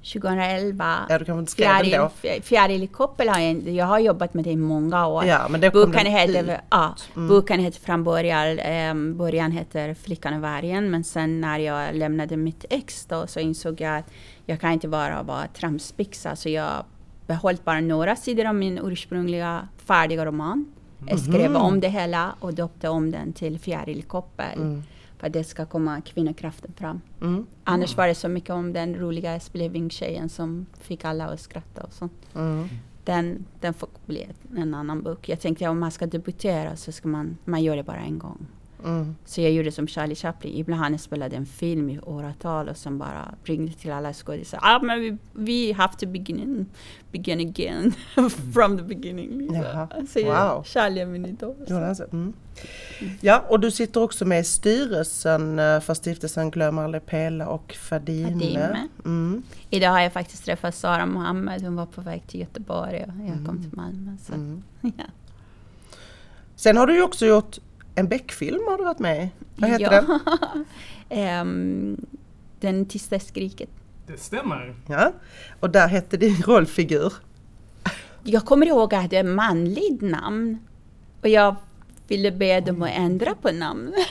[0.04, 1.06] 2011.
[1.10, 2.10] ja du kanske inte skrev den då?
[2.10, 5.26] Fjäril, fjäril har jag, jag har jobbat med det i många år.
[5.26, 6.48] Ja men det Boken heter, ut.
[6.50, 6.60] Mm.
[6.70, 8.60] ja, boken heter från början,
[8.92, 13.40] um, början heter Flickan och vargen men sen när jag lämnade mitt ex då så
[13.40, 14.10] insåg jag att
[14.46, 16.72] jag kan inte bara vara tramspixa så jag
[17.28, 20.66] behållit bara några sidor av min ursprungliga färdiga roman.
[21.08, 21.62] Jag skrev Mhm.
[21.62, 24.82] om det hela och döpte om den till Fjäril i koppel.
[25.24, 27.02] För att det ska komma kvinnokraften fram.
[27.22, 27.46] Mm.
[27.64, 31.94] Annars var det så mycket om den roliga Spleving-tjejen som fick alla att skratta och
[31.94, 32.14] sånt.
[32.36, 32.68] Mm.
[33.04, 35.30] Den, den får bli en annan bok.
[35.30, 38.46] Jag tänkte om man ska debutera så ska man, man gör det bara en gång.
[38.84, 39.16] Mm.
[39.26, 40.54] Så jag gjorde som Charlie Chaplin.
[40.56, 44.60] Ibland spelade en film i åratal och sen bara ringde till alla skådisar.
[44.62, 46.66] Ah, men vi, vi have to begin,
[47.12, 47.94] begin again
[48.54, 49.38] from the beginning.
[49.38, 49.88] Liksom.
[50.08, 50.64] Så jag, Wow.
[50.64, 51.56] Charlie är min idol.
[51.96, 52.04] Så.
[52.12, 52.34] Mm.
[53.22, 57.74] Ja, och du sitter också med i styrelsen eh, för stiftelsen Glöm aldrig Pela och
[57.74, 58.32] Fadime.
[58.32, 58.88] Fadime.
[59.06, 59.44] Mm.
[59.70, 61.62] Idag har jag faktiskt träffat Sara Mohammed.
[61.62, 64.12] Hon var på väg till Göteborg och jag kom till Malmö.
[64.28, 64.34] Så.
[64.34, 64.64] Mm.
[64.82, 65.04] Ja.
[66.56, 67.58] Sen har du ju också gjort
[67.96, 69.30] en Beck-film har du varit med i.
[69.56, 70.02] Vad heter ja.
[70.02, 70.66] den?
[71.10, 71.98] Ehm,
[72.60, 73.70] den tysta skriket.
[74.08, 74.76] Det stämmer.
[74.88, 75.12] Ja.
[75.60, 77.14] Och där hette din rollfigur.
[78.24, 80.58] Jag kommer ihåg att jag hade ett manligt namn.
[81.22, 81.56] Och jag
[82.08, 83.96] ville be dem att ändra på namnet.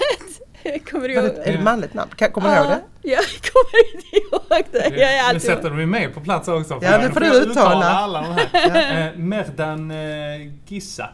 [0.64, 1.25] Jag kommer Var ihåg.
[1.25, 2.11] det, är det manligt namn?
[2.16, 2.81] Kan- Kommer du ihåg det?
[3.03, 4.97] Ja, jag kommer inte ihåg det.
[5.01, 5.42] Jag är nu alltid...
[5.42, 6.79] sätter du mig med på plats också.
[6.83, 7.87] Ja, nu jag får du jag uttala.
[7.90, 9.07] alla de här.
[9.12, 11.09] Eh, Merdan eh, Gissa.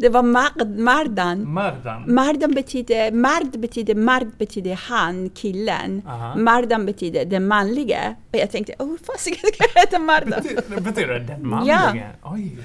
[0.00, 1.52] Det var Mard, Mardan.
[1.52, 2.14] Mardan.
[2.14, 6.02] Mardan betyder, Mard betyder, Mard betyder han, killen.
[6.06, 6.36] Aha.
[6.36, 8.16] Mardan betyder den manlige.
[8.32, 10.42] Och jag tänkte, oh fasiken ska jag heta Mardan?
[10.42, 12.06] Betyder, betyder det den manlige?
[12.22, 12.58] Oj.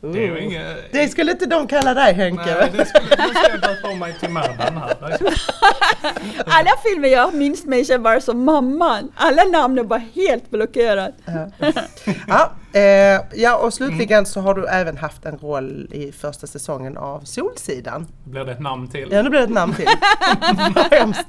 [0.00, 0.44] Det Oh.
[0.44, 0.92] inget...
[0.92, 2.42] Det skulle inte de kalla dig Henke.
[2.44, 4.98] Nej, det skulle, ska jag döpa om mig till Mardan här.
[6.46, 9.12] Alla filmer jag minns mig själv bara som mamman.
[9.14, 11.12] Alla namn är bara helt blockerade.
[12.28, 16.96] Ja, Eh, ja och slutligen så har du även haft en roll i första säsongen
[16.96, 18.06] av Solsidan.
[18.24, 19.08] Blir det ett namn till?
[19.10, 19.88] Ja nu blir det ett namn till.
[20.74, 21.26] Vad hemskt.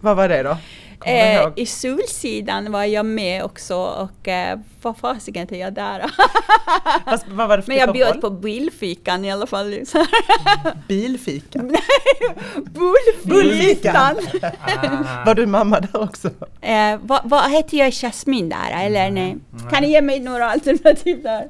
[0.00, 0.56] Vad var det då?
[1.04, 1.48] Eh?
[1.56, 6.10] I Solsidan var jag med också och eh, vad fasiken är jag där?
[7.04, 9.70] Fast, vad var det för Men typ jag av bjöd på bilfikan i alla fall.
[9.70, 10.06] Liksom.
[10.88, 11.60] Bilfika.
[13.22, 14.16] Bullfikan!
[14.42, 15.24] Ah.
[15.26, 16.28] Var du mamma där också?
[16.60, 19.36] eh, vad, vad heter jag Jasmin där eller nej?
[19.70, 21.42] Kan ni ge mig några alternativ där?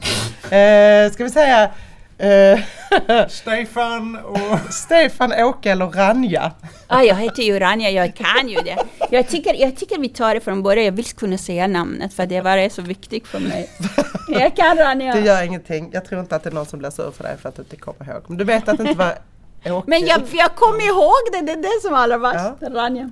[1.04, 1.70] Eh, ska vi säga
[3.28, 4.72] Stefan och...
[4.72, 6.52] Stefan, Åke eller Ranja?
[6.86, 8.76] Ah, jag heter ju Rania, jag kan ju det.
[9.10, 12.26] Jag tycker, jag tycker vi tar det från början, jag vill kunna säga namnet för
[12.26, 13.70] det var det så viktigt för mig.
[14.28, 15.14] Jag kan Rania.
[15.14, 15.90] Det gör ingenting.
[15.92, 17.62] Jag tror inte att det är någon som blir sur för dig för att du
[17.62, 18.22] inte kommer ihåg.
[18.26, 19.18] Men du vet att det inte var
[19.70, 19.90] Åke?
[19.90, 22.62] Men jag, jag kommer ihåg det, det är det som är allra värst.
[22.62, 23.10] Rania.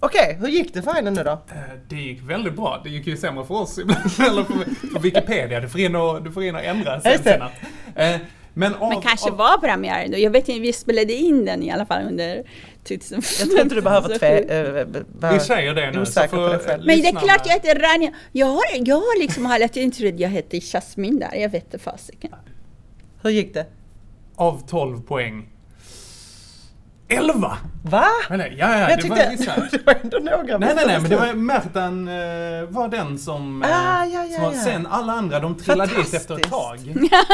[0.00, 1.30] Okej, hur gick det för henne nu då?
[1.30, 1.56] Eh,
[1.88, 2.80] Det gick väldigt bra.
[2.84, 4.00] Det gick ju sämre för oss ibland.
[4.30, 5.60] Eller för, för Wikipedia.
[5.60, 7.20] Du får in och, du får in och ändra sen.
[7.24, 7.50] Det.
[8.14, 8.20] eh,
[8.54, 10.18] men av, Men kanske av, var premiären då.
[10.18, 12.42] Jag vet inte, vi spelade in den i alla fall under
[12.88, 13.22] 2000.
[13.40, 14.86] Jag tror inte du behöver tve, äh,
[15.20, 16.06] vara Vi säger det nu.
[16.06, 16.28] så dig
[16.58, 16.86] själv.
[16.86, 18.12] Men det är klart jag heter Rania.
[18.32, 21.34] Jag har, jag har liksom hela tiden trott att jag hette Jasmin där.
[21.34, 22.30] Jag vet inte fasiken.
[23.22, 23.66] Hur gick det?
[24.36, 25.48] Av 12 poäng.
[27.08, 27.56] 11!
[27.82, 28.04] Va?
[28.30, 29.52] Eller, ja, ja, Jag det var tyckte vissa.
[29.70, 31.26] det var ändå några Nej, nej, nej, men det var...
[31.26, 32.14] var Märtan eh,
[32.68, 33.62] var den som...
[33.62, 34.58] eh, Ah, ja, ja, som var, ja.
[34.60, 36.78] Sen alla andra, de trillade dit efter ett tag.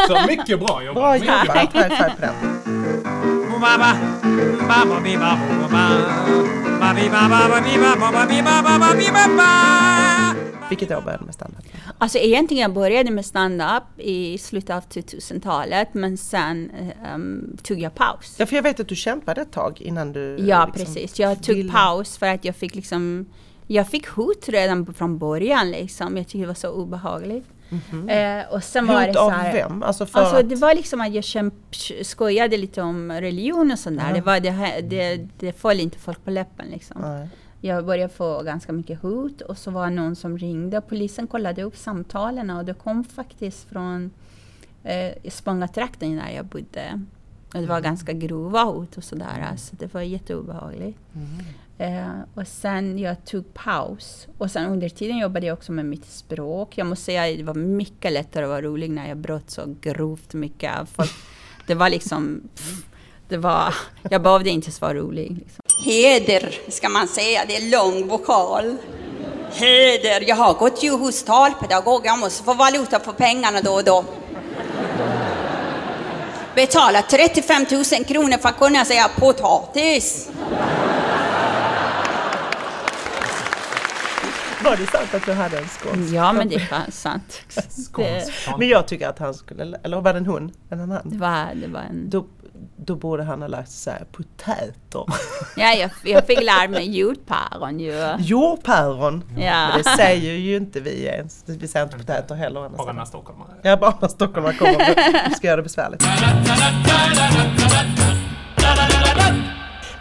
[0.08, 1.02] Så mycket bra jobbat.
[1.02, 3.41] Bra jobbat, high five på den.
[10.68, 11.64] Vilket år började med standup?
[11.98, 16.70] Alltså egentligen jag började med stand-up i slutet av 2000-talet men sen
[17.04, 18.34] ehm, tog jag paus.
[18.38, 20.36] Ja, för jag vet att du kämpade ett tag innan du...
[20.40, 21.20] Ja, liksom precis.
[21.20, 23.26] Jag tog ville- paus för att jag fick liksom
[23.66, 26.16] jag fick hot redan från början liksom.
[26.16, 27.46] Jag tyckte det var så obehagligt.
[28.08, 29.82] Eh, och sen var det Hot så av här, vem?
[29.82, 31.54] Alltså Alltså det var liksom att jag kämp,
[32.02, 34.08] skojade lite om religion och sånt där.
[34.08, 34.14] Ja.
[34.14, 37.00] Det, var det, det, det föll inte folk på läppen liksom.
[37.00, 37.28] Nej.
[37.64, 40.80] Jag började få ganska mycket hot och så var det någon som ringde.
[40.80, 44.10] Polisen kollade upp samtalen och det kom faktiskt från
[44.84, 47.02] eh, Spångatrakten där jag bodde.
[47.54, 49.46] Och det var ganska grova hot och sådär.
[49.50, 50.98] Alltså det var jätteobehagligt.
[51.82, 54.26] Eh, och sen jag tog paus.
[54.38, 56.78] Och sen under tiden jobbade jag också med mitt språk.
[56.78, 59.74] Jag måste säga att det var mycket lättare att vara rolig när jag bröt så
[59.80, 60.70] grovt mycket.
[60.96, 61.10] Folk,
[61.66, 62.40] det var liksom...
[62.56, 62.84] Pff,
[63.28, 63.74] det var,
[64.10, 65.30] jag behövde inte ens vara rolig.
[65.30, 65.62] Liksom.
[65.84, 68.76] Heder ska man säga, det är lång vokal.
[69.52, 73.84] Heder, jag har gått ju hos talpedagog, jag måste få valuta för pengarna då och
[73.84, 74.04] då.
[76.54, 80.28] Betala 35 000 kronor för att kunna säga potatis.
[84.64, 86.14] Var det sant att du hade en skånsk?
[86.14, 87.42] Ja, men det är sant.
[87.54, 88.48] Det, Skånsk.
[88.58, 90.52] Men jag tycker att han skulle, eller var det en hon?
[90.70, 91.18] Eller en det, han?
[91.18, 92.10] var, det var en...
[92.10, 92.26] Då,
[92.76, 95.04] då borde han ha lärt sig säga potäter.
[95.56, 98.14] Ja, jag, jag fick lära mig jordpäron ju.
[98.18, 99.24] Jordpäron!
[99.38, 99.68] Ja.
[99.68, 101.44] Men det säger ju inte vi ens.
[101.46, 102.68] Vi säger inte potäter heller.
[102.68, 102.96] Bara annars.
[102.96, 103.48] när stockholmare.
[103.62, 105.28] Ja, bara när stockholmare kommer.
[105.28, 106.02] Vi ska göra det besvärligt.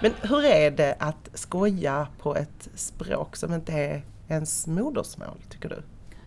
[0.01, 5.69] Men hur är det att skoja på ett språk som inte är ens modersmål, tycker
[5.69, 5.83] du?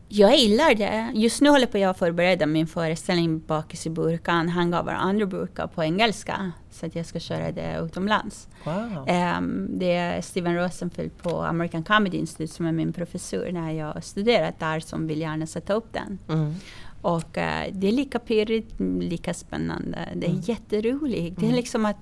[0.08, 1.10] Jag gillar det.
[1.14, 5.66] Just nu håller på jag att förbereda min föreställning Bakis i burkan, Hangover andra burkar
[5.66, 6.52] på engelska.
[6.70, 8.48] Så att jag ska köra det utomlands.
[8.64, 9.04] Wow.
[9.06, 14.04] Ehm, det är Steven Rosenfield på American Comedy Institute som är min professor när jag
[14.04, 16.18] studerat där som vill gärna sätta upp den.
[16.28, 16.54] Mm.
[17.02, 19.98] Och eh, det är lika pirrigt, mm, lika spännande.
[20.14, 20.42] Det är Mm.
[20.44, 21.40] jätteroligt.
[21.40, 21.96] Det är liksom att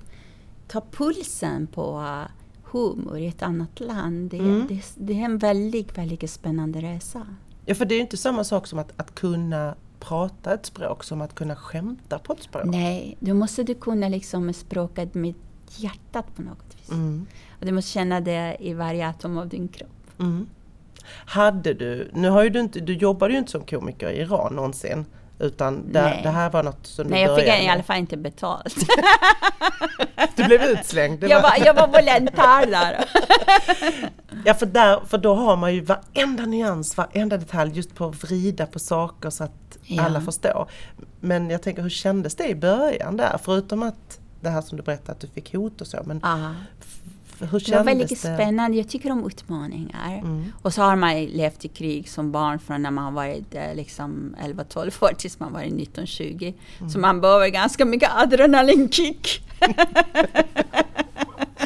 [0.69, 2.31] ta pulsen på eh,
[2.73, 4.31] humor i ett annat land.
[4.31, 4.67] Det, Mm.
[4.69, 7.27] det, det är en väldigt, väldigt spännande resa.
[7.67, 11.21] Ja, för det är inte samma sak som att, att kunna prata ett språk som
[11.21, 12.65] att kunna skämta på ett språk.
[12.65, 15.35] Nej, då måste du kunna liksom språket med
[15.77, 16.91] hjärtat på något vis.
[16.91, 17.27] Mm.
[17.61, 20.11] Och du måste känna det i varje atom av din kropp.
[20.19, 20.47] Mm.
[21.27, 24.55] Hade du, nu har ju du inte, du jobbade ju inte som komiker i Iran
[24.55, 25.05] någonsin.
[25.43, 27.87] Utan det, det här var något som du Nej, jag fick började i alla med.
[27.87, 28.77] fall inte betalt.
[30.37, 31.21] Du blev utslängd.
[31.21, 33.05] Det jag, var, jag var volontär där.
[34.45, 38.25] Ja, för, där, för då har man ju varenda nyans, varenda detalj just på att
[38.25, 39.51] vrida på saker så att
[39.85, 40.03] Ja.
[40.05, 40.69] alla förstår.
[41.21, 43.39] Men jag tänker, hur kändes det i början där?
[43.43, 45.99] Förutom att det här som du berättade att du fick hot och så.
[46.05, 46.21] Men.
[47.43, 48.17] Hur Det var kändes väldigt det?
[48.17, 48.77] spännande.
[48.77, 50.19] Jag tycker om utmaningar.
[50.19, 50.53] Mm.
[50.63, 54.37] Och så har man levt i krig som barn från när man varit eh, liksom
[54.43, 56.55] 11-12 år tills man var 19-20.
[56.79, 56.91] Mm.
[56.91, 59.43] Så man behöver ganska mycket adrenalinkick.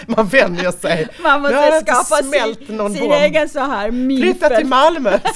[0.06, 1.08] man vänjer sig.
[1.22, 4.66] Man måste skapa sin, sin egen så här Flytta till.
[4.66, 5.18] Malmö!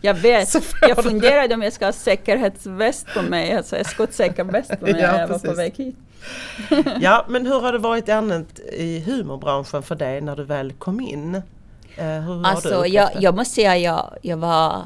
[0.00, 0.54] Jag vet.
[0.80, 5.12] Jag funderade om jag ska ha säkerhetsväst på mig, alltså skottsäker väst på mig Ja,
[5.12, 5.96] när jag var på väg hit.
[7.00, 11.00] Ja, men hur har det varit annat i humorbranschen för dig när du väl kom
[11.00, 11.34] in?
[11.96, 14.82] Eh, hur Alltså, jag, jag måste säga jag, jag var,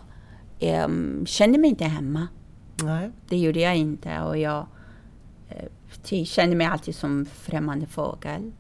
[0.61, 2.29] ehm, kände mig inte hemma.
[2.83, 3.11] Nej.
[3.29, 4.67] Det gjorde jag inte och jag
[6.03, 8.53] ty- kände mig alltid som främmande fågel.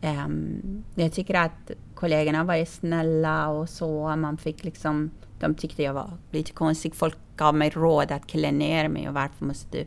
[0.00, 4.16] Ehm, jag tycker att kollegorna var snälla och så.
[4.16, 6.94] Man fick liksom, de tyckte jag var lite konstig.
[6.94, 9.86] Folk gav mig råd att klä ner mig och varför måste du...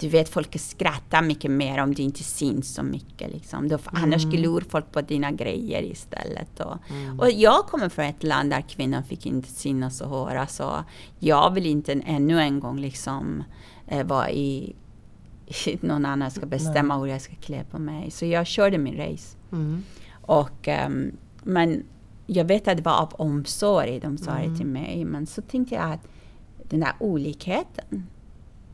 [0.00, 3.32] Du vet, folk skrattar mycket mer om du inte syns så mycket.
[3.32, 3.68] Liksom.
[3.68, 6.60] Då, Annars glor folk på dina grejer istället.
[6.60, 6.76] Och,
[7.18, 10.56] och jag kommer från ett land där kvinnor fick inte synas och höras.
[10.56, 10.84] Så
[11.18, 13.44] jag vill inte ännu en gång liksom
[13.86, 14.74] eh, vara i
[15.80, 18.10] någon annan ska bestämma hur jag ska klä på mig.
[18.10, 19.36] Så jag körde min race.
[19.52, 19.82] Mm.
[20.22, 21.84] Och, ehm, men
[22.26, 25.04] jag vet att det var av omsorg de sa det till mig.
[25.04, 26.08] Men så tänkte jag att
[26.62, 28.06] den där olikheten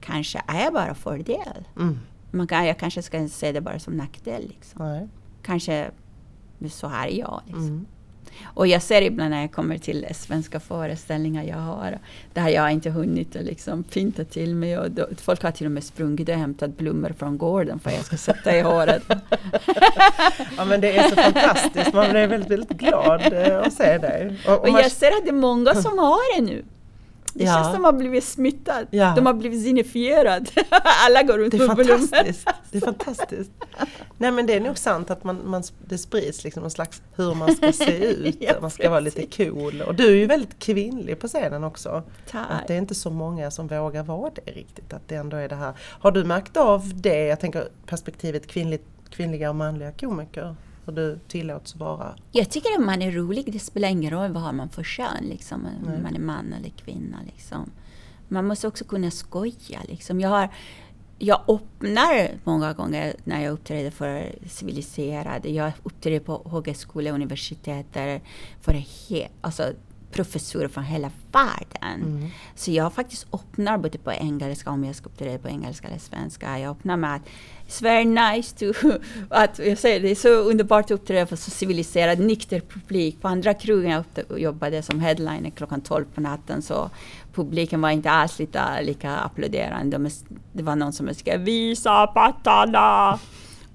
[0.04, 1.68] kanske är bara fördel.
[1.76, 1.98] Mm.
[2.30, 4.42] Man kan, jag kanske ska se det bara som nackdel.
[4.48, 4.88] Liksom.
[4.88, 5.08] Nej.
[5.42, 5.90] Kanske
[6.70, 7.42] så här är jag.
[7.46, 7.66] Liksom.
[7.66, 7.86] Mm.
[8.44, 11.98] Och jag ser ibland när jag kommer till svenska föreställningar jag har,
[12.32, 14.78] där jag inte hunnit liksom pynta till mig.
[14.78, 17.96] Och då, folk har till och med sprungit och hämtat blommor från gården för att
[17.96, 19.02] jag ska sätta i håret.
[20.56, 24.38] Ja men det är så fantastiskt, man blir väldigt, väldigt glad eh, att se dig.
[24.46, 26.64] Och, och Och jag ser att det är många som har det nu.
[27.37, 27.53] Det Ja.
[27.55, 28.87] känns som att de har blivit smittade.
[28.90, 29.12] Ja.
[29.16, 30.47] De har blivit signifierade.
[31.07, 31.99] Alla går runt det är med blommor.
[32.07, 32.49] fantastiskt.
[32.70, 33.51] Det är fantastiskt.
[34.18, 37.35] Nej men det är nog sant att man, man, det sprids liksom någon slags hur
[37.35, 38.37] man ska se ut.
[38.40, 39.83] Ja, man ska vara lite cool.
[39.83, 42.03] Och du är ju väldigt kvinnlig på scenen också.
[42.31, 42.47] Tack.
[42.51, 44.92] Att det är inte så många som vågar vara det riktigt.
[44.92, 45.73] Att det ändå är det här.
[45.79, 50.57] Har du märkt av det, jag tänker perspektivet kvinnligt, kvinnliga och manliga komiker?
[50.87, 52.14] Hur du tillåts vara?
[52.33, 55.25] Jag tycker att man är rolig, det spelar ingen roll vad har man för kön,
[55.25, 57.18] liksom, om man är man eller kvinna.
[57.27, 57.70] Liksom.
[58.29, 59.79] Man måste också kunna skoja.
[59.88, 60.20] Liksom.
[60.20, 60.49] Jag, har,
[61.18, 65.49] jag öppnar många gånger när jag uppträder för civiliserade.
[65.49, 67.87] Jag uppträder på högskola och universitet
[68.61, 69.73] för he, alltså,
[70.14, 72.31] professorer från hela världen.
[72.55, 76.59] Så jag faktiskt öppnar både på engelska, om jag ska uppträda på engelska eller svenska.
[76.59, 77.22] Jag öppnar med att
[77.68, 78.88] It's very nice to...
[79.29, 83.20] Att, jag säger det är så underbart att uppträda för så civiliserad, nykter publik.
[83.20, 86.90] På andra krogen jag jobbade som headliner klockan 12 på natten så
[87.35, 89.98] publiken var inte alls lika, lika applåderande.
[89.98, 90.11] De,
[90.53, 93.18] det var någon som skrev ”Visa pattarna!”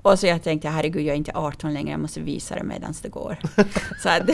[0.01, 2.93] Och så jag tänkte, herregud, jag är inte 18 längre, jag måste visa det medan
[3.01, 3.37] det går.
[4.03, 4.21] så att,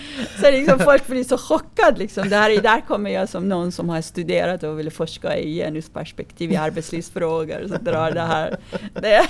[0.40, 1.98] så liksom folk blir så chockade.
[1.98, 2.28] Liksom.
[2.28, 6.56] Där, där kommer jag som någon som har studerat och vill forska i genusperspektiv i
[6.56, 7.68] arbetslivsfrågor.
[7.68, 8.56] Så drar det här.
[8.94, 9.26] Det.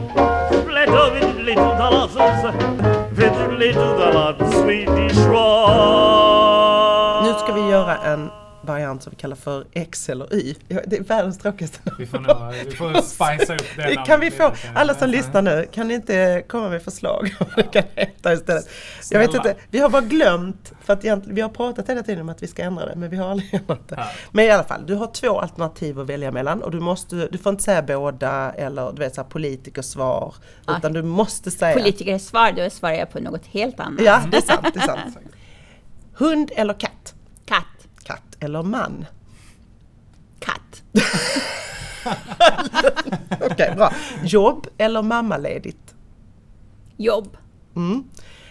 [7.22, 8.30] Nu ska vi göra en
[8.66, 10.54] variant som vi kallar för X eller Y.
[10.68, 14.30] Ja, Det är världens tråkigaste Vi får, nog, vi får spicea upp det kan vi
[14.30, 17.82] få, alla som lyssnar nu, kan ni inte komma med förslag om vad det kan
[17.94, 18.68] heta istället?
[19.10, 22.28] Jag vet inte, vi har bara glömt, för att vi har pratat hela tiden om
[22.28, 23.94] att vi ska ändra det, men vi har aldrig ändrat det.
[23.98, 24.06] Ja.
[24.30, 27.38] Men i alla fall, du har två alternativ att välja mellan och du, måste, du
[27.38, 30.78] får inte säga båda eller du vet så här, politikersvar, Ah.
[30.78, 31.74] utan du måste säga...
[31.74, 34.00] Politikers svar, då svarar jag på något helt annat.
[34.04, 35.18] Ja, det är sant, det är sant.
[36.14, 37.14] Hund eller katt?
[38.38, 38.44] Katt.
[38.44, 39.06] Eller man?
[40.38, 40.82] Katt.
[43.40, 43.92] Okej, bra.
[44.24, 45.94] Jobb eller mammaledigt?
[46.96, 47.36] Jobb.
[47.76, 48.04] Mm.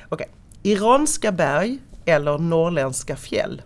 [0.10, 0.28] Okej.
[0.64, 3.62] Iranska berg eller norrländska fjäll?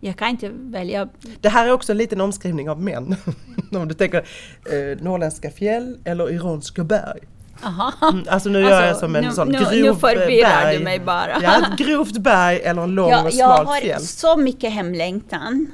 [0.00, 1.08] Jag kan inte välja.
[1.40, 3.16] Det här är också en liten omskrivning av män.
[3.72, 7.20] Om du tänker eh, norrländska fjäll eller iranska berg.
[7.62, 7.92] Aha.
[8.02, 10.78] Mm, alltså nu gör jag Alltså, som en nu- sån nu- grov nu förvirrar berg.
[10.78, 11.42] du mig bara.
[11.42, 14.00] Ja, ett grovt berg eller en lång Jag, och jag smalt har fjäll.
[14.06, 15.66] så mycket hemlängtan.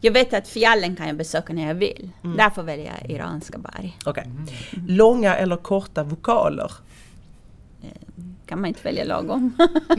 [0.00, 2.10] Jag vet att fjällen kan jag besöka när jag vill.
[2.24, 2.36] Mm.
[2.36, 3.98] Därför väljer jag iranska berg.
[4.06, 4.30] Okej.
[4.88, 6.72] Långa eller korta vokaler?
[8.46, 9.56] Kan man inte välja lagom?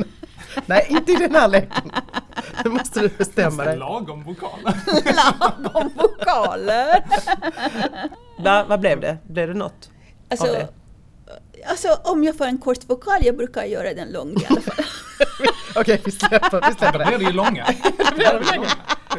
[0.66, 1.92] Nej, inte i den här leken.
[2.64, 3.78] Nu måste du bestämma Det är dig.
[3.80, 4.76] lagom vokaler.
[5.64, 7.04] lagom vokaler!
[8.44, 9.18] Va, vad blev det?
[9.28, 9.90] Blev det något?
[10.30, 10.68] Alltså, av det?
[11.68, 14.86] Alltså om jag får en kort vokal, jag brukar göra den lång i alla fall.
[15.76, 17.06] Okej, vi släpper, vi släpper Då det.
[17.06, 17.66] blir det ju långa.
[18.16, 18.68] blir det långa.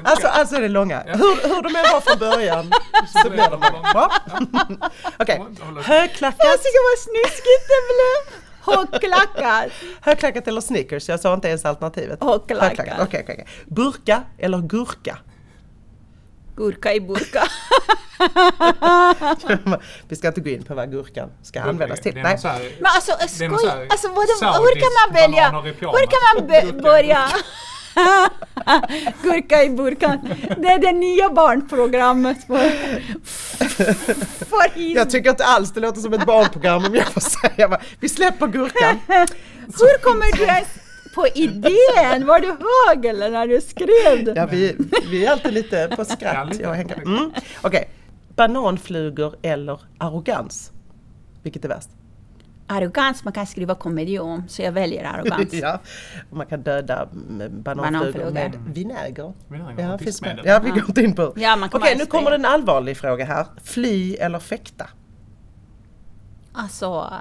[0.05, 1.03] Alltså, alltså är det långa.
[1.07, 2.73] Hur, hur de än var från början
[3.23, 4.11] så blir de långa.
[5.19, 5.43] Okej,
[5.85, 6.39] högklackat.
[6.39, 8.41] Jag tycker vad snuskigt det blev!
[8.67, 9.73] Högklackat!
[10.01, 11.09] Högklackat eller Snickers?
[11.09, 12.23] Jag sa inte ens alternativet.
[12.23, 12.79] Högklackat.
[12.79, 13.47] Okej, okej, okej.
[13.67, 15.19] Burka eller gurka?
[16.57, 17.43] Gurka i burka.
[20.09, 22.15] Vi ska inte gå in på vad gurkan ska Gurka, användas till.
[22.15, 22.39] Nej.
[22.45, 25.51] här- Men alltså skoj, alltså vadå, hur kan man välja?
[25.51, 27.29] Hur kan man be- börja?
[29.23, 30.19] Gurka i burkan.
[30.59, 32.71] Det är det nya barnprogrammet för,
[34.45, 37.81] för Jag tycker inte alls det låter som ett barnprogram om jag får säga.
[38.01, 39.01] Vi släpper gurkan.
[39.67, 40.47] Hur kommer du
[41.15, 42.27] på idén?
[42.27, 44.33] Var du hög eller när du skrev det?
[44.37, 44.77] Ja, vi,
[45.11, 46.61] vi är alltid lite på skratt.
[46.61, 46.95] Jag Henka.
[46.95, 47.33] Mm.
[47.63, 47.89] Okej,
[48.37, 50.73] bananflugor eller arrogans?
[51.43, 51.89] Vilket är värst?
[52.67, 55.53] Arrogans man kan skriva komedi om, så jag väljer arrogans.
[55.53, 55.81] ja,
[56.31, 58.31] man kan döda bananflugor Bananflugor.
[58.31, 59.33] med vinäger.
[59.49, 60.41] Vinäger Ja, finns med.
[60.45, 61.33] ja, vi går inte in på.
[61.37, 63.47] Ja, man kan Okej, bara nu kommer det en allvarlig fråga här.
[63.63, 64.87] Fly eller fäkta?
[66.53, 67.13] Alltså...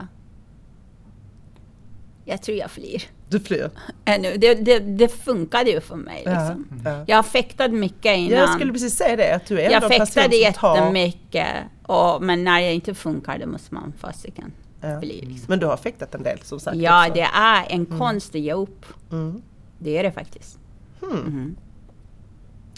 [2.25, 3.03] Jag tror jag flyr.
[3.33, 3.69] Du flyr?
[4.05, 4.37] Ännu.
[4.37, 6.17] Det, det, det funkade ju för mig.
[6.17, 6.67] Liksom.
[6.85, 7.03] Ja, ja.
[7.07, 8.39] Jag har fäktat mycket innan.
[8.39, 10.75] Jag skulle precis säga det, att du är jag fäktade tar...
[10.77, 11.47] jättemycket.
[11.83, 14.99] Och, men när det inte funkar då måste man fasiken Ja.
[15.01, 15.21] fly.
[15.21, 15.45] Liksom.
[15.47, 17.13] Men du har fäktat en del som sagt Ja, också.
[17.13, 18.85] det är en konst att ge upp.
[19.11, 19.41] Mm.
[19.79, 20.59] Det är det faktiskt.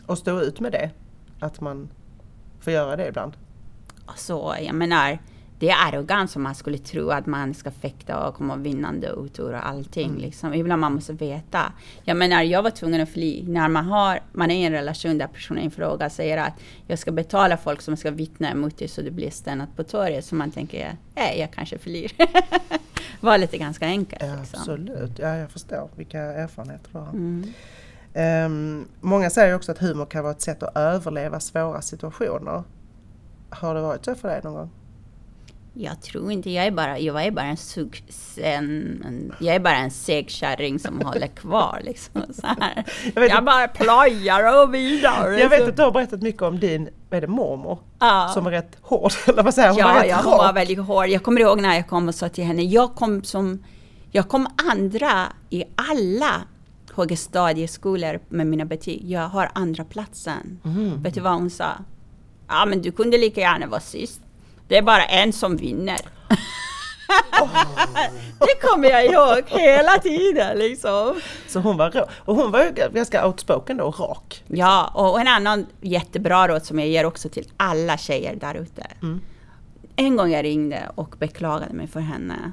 [0.06, 0.90] Och stå ut med det.
[1.40, 1.90] Att man
[2.60, 3.34] får göra det ibland.
[4.06, 5.20] Alltså, jag menar,
[5.60, 9.40] det är arrogant om man skulle tro att man ska fäkta och komma vinnande ut
[9.40, 10.10] ur allting.
[10.10, 10.22] Mm.
[10.22, 10.54] Liksom.
[10.54, 11.72] Ibland man måste veta.
[12.04, 13.44] Jag menar, jag var tvungen att fly.
[13.48, 16.54] När man, har, man är i en relation där personen i fråga säger att
[16.88, 20.26] jag ska betala folk som ska vittna emot dig så du blir stannat på torget.
[20.26, 22.12] Så man tänker, nej, jag kanske flyr.
[23.20, 24.22] Valet är ganska enkelt.
[24.24, 24.60] Ja, Liksom.
[24.60, 27.10] absolut, ja jag förstår vilka erfarenheter du har.
[27.10, 27.54] Mm.
[28.14, 32.64] Ehm, många säger också att humor kan vara ett sätt att överleva svåra situationer.
[33.50, 34.70] Har det varit så för dig någon gång?
[35.78, 38.04] Jag tror inte, jag är bara, jag är bara en sug,
[38.38, 42.22] en, jag är bara en seg kärring som håller kvar liksom.
[42.34, 42.84] Så här.
[43.16, 45.40] Jag vet Jag, bara plojar och vidare.
[45.40, 47.80] Jag vet så- att du har berättat mycket om din, vad är det, mormor?
[48.00, 48.32] Ja.
[48.34, 49.74] Som var rätt hård, eller vad säger jag?
[49.76, 51.08] Hon var Ja, rätt ja, hon var väldigt hård.
[51.08, 53.64] Jag kommer ihåg när jag kom och sa till henne, jag kom som,
[54.12, 55.12] jag kom andra
[55.50, 56.42] i alla
[56.96, 59.02] högstadieskolor med mina betyg.
[59.12, 60.60] Jag har andra platsen.
[60.66, 61.04] Mm.
[61.04, 61.66] Vet du vad hon sa?
[62.48, 64.22] Ja, men du kunde lika gärna vara sist.
[64.68, 66.00] Det är bara en som vinner.
[68.40, 71.22] det kommer jag ihåg hela tiden liksom.
[71.48, 72.06] Så hon var rå.
[72.26, 74.44] Och hon var ju ganska outspoken då, rak.
[74.48, 78.88] Ja, och en annan jättebra råd som jag ger också till alla tjejer där ute.
[79.96, 82.52] En gång jag ringde och beklagade mig för henne.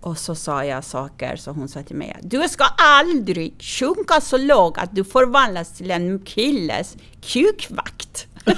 [0.00, 4.38] Och så sa jag saker så hon sa till mig Du ska aldrig sjunka så
[4.38, 8.26] lågt att du förvandlas till en killes kukvakt.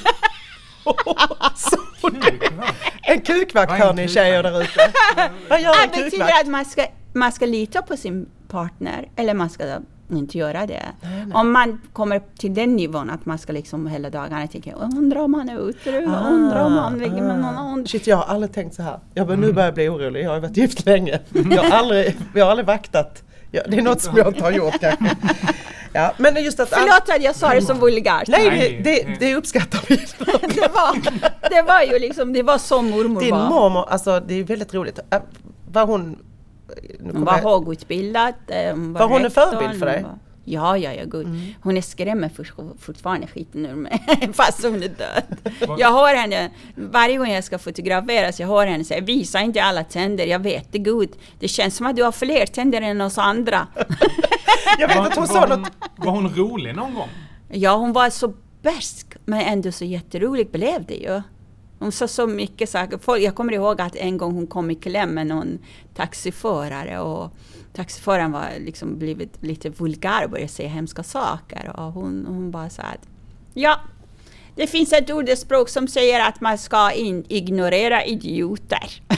[3.03, 4.81] En kukvakt hör ni tjejer där ute.
[5.49, 6.40] Vad gör en Det betyder kukvakt?
[6.42, 9.64] att man ska, man ska lita på sin partner eller man ska
[10.11, 10.83] inte göra det.
[11.35, 15.35] Om man kommer till den nivån att man ska liksom hela dagarna tänka undrar om
[15.35, 15.99] han är ute,
[16.31, 17.83] undrar om han ligger med någon annan.
[17.83, 19.01] Ah, Shit, jag har aldrig tänkt så här.
[19.14, 20.25] Jag bara, nu börjar jag bli orolig.
[20.25, 21.18] Jag har varit gift länge.
[21.51, 23.22] Jag har aldrig, jag har aldrig vaktat.
[23.56, 25.16] Ja, det är något som jag inte har gjort kanske.
[25.92, 26.68] Ja, men just att...
[26.68, 28.28] Förlåt att jag sa det så vulgärt.
[28.28, 29.96] Nej, Nej, det, det, uppskattar vi.
[30.54, 30.96] Det var,
[31.50, 33.48] det var ju liksom, det var så mormor Din var.
[33.48, 34.98] mormor, alltså det är väldigt roligt.
[35.10, 35.18] Äh,
[35.72, 36.18] Var hon...
[37.12, 38.34] Hon var jag- högutbildad.
[38.48, 40.02] eh, Hon Var hon en förebild för dig?
[40.02, 41.54] var- Ja, ja, ja, gud.
[41.62, 45.22] Hon är skrämmer för, fortfarande skiten ur mig, fast hon är död.
[45.78, 49.85] Jag hör henne, varje gång jag ska fotograferas, jag hör henne säga visa inte alla
[49.85, 51.11] tänder, jag vet det gud.
[51.38, 53.66] Det känns som att du har fler tänder än oss andra.
[54.78, 55.68] Jag vet Var, att hon var, sa något...
[55.96, 57.09] var hon rolig någon gång?
[57.48, 61.22] Ja, hon var så bärsk, men ändå så jätteroligt blev det ju.
[61.78, 63.16] Hon sa så mycket saker.
[63.18, 65.58] Jag kommer ihåg att en gång hon kom i kläm med någon
[65.94, 67.32] taxiförare och
[67.72, 71.72] taxiföraren var liksom blivit lite vulgär och började säga hemska saker.
[71.76, 73.08] Och hon, hon bara sa att
[73.54, 73.80] ja,
[74.54, 76.92] det finns ett ordspråk som säger att man ska
[77.28, 79.02] ignorera idioter.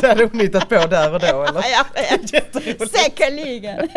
[0.00, 1.62] Det hade hon hittat på där och då eller?
[1.72, 2.86] Ja, ja.
[2.86, 3.88] Säkerligen.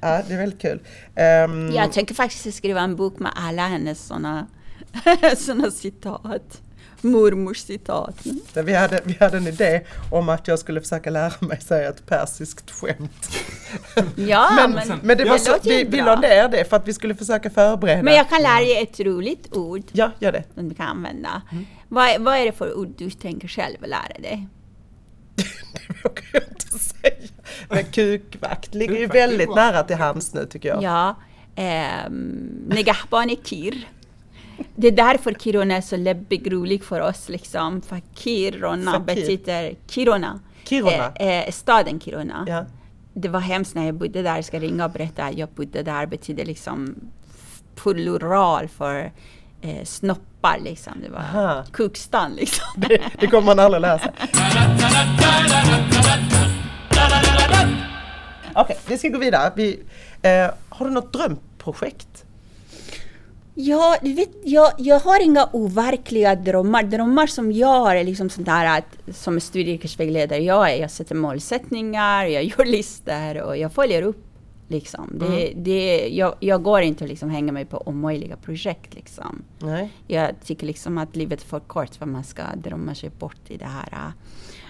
[0.00, 0.80] Ja, det är väldigt kul.
[1.14, 4.46] Ehm, Jag tänker faktiskt skriva en bok med alla hennes såna,
[5.36, 6.60] såna citat.
[7.02, 8.26] Mormors citat.
[8.54, 12.06] vi, hade, vi hade en idé om att jag skulle försöka lära mig säga ett
[12.06, 13.28] persiskt skämt.
[14.16, 16.88] Ja, men, men, men det var så, ju vi, vi la ner det för att
[16.88, 18.02] vi skulle försöka förbereda.
[18.02, 20.44] Men jag kan lära dig ett roligt ord Ja, gör det.
[20.54, 21.42] som du kan använda.
[21.52, 21.66] Mm.
[21.88, 24.48] Vad, vad är det för ord du tänker själv lära dig?
[25.88, 27.28] Det vågar jag inte säga.
[27.68, 30.82] Men kukvakt ligger ju det väldigt nära till hands nu tycker jag.
[30.82, 31.16] Ja,
[32.66, 33.88] Negahban är kir.
[34.74, 37.82] Det är därför Kiruna är så läbbig rolig för oss liksom.
[37.82, 39.04] För Kiruna För kir.
[39.06, 40.40] betyder Kiruna.
[40.64, 41.12] Kiruna?
[41.14, 42.44] Eh, eh, staden Kiruna.
[42.48, 42.64] Ja.
[43.14, 44.36] Det var hemskt när jag bodde där.
[44.36, 46.06] Jag ska ringa och berätta jag bodde där.
[46.06, 46.94] betyder liksom
[47.74, 49.12] plural för
[49.60, 50.92] eh, snoppar liksom.
[51.02, 51.64] Det var Aha.
[51.72, 52.66] kukstan liksom.
[52.76, 54.12] Det, det kommer man aldrig sig.
[58.54, 59.52] Okej, vi ska gå vidare.
[59.56, 59.80] Vi,
[60.22, 62.24] eh, har du något drömprojekt?
[63.54, 66.82] Ja, du vet, jag, jag har inga overkliga drömmar.
[66.82, 71.14] Drömmar som jag har är liksom sånt där att som studieyrkesvägledare jag är, jag sätter
[71.14, 74.26] målsättningar, jag gör listor och jag följer upp.
[74.68, 75.18] Liksom.
[75.20, 78.94] Det, det, jag, jag går inte att liksom hänga mig på omöjliga projekt.
[78.94, 79.42] Liksom.
[79.58, 79.90] Nej.
[80.06, 83.40] Jag tycker liksom att livet är för kort för att man ska drömma sig bort
[83.48, 84.12] i det här.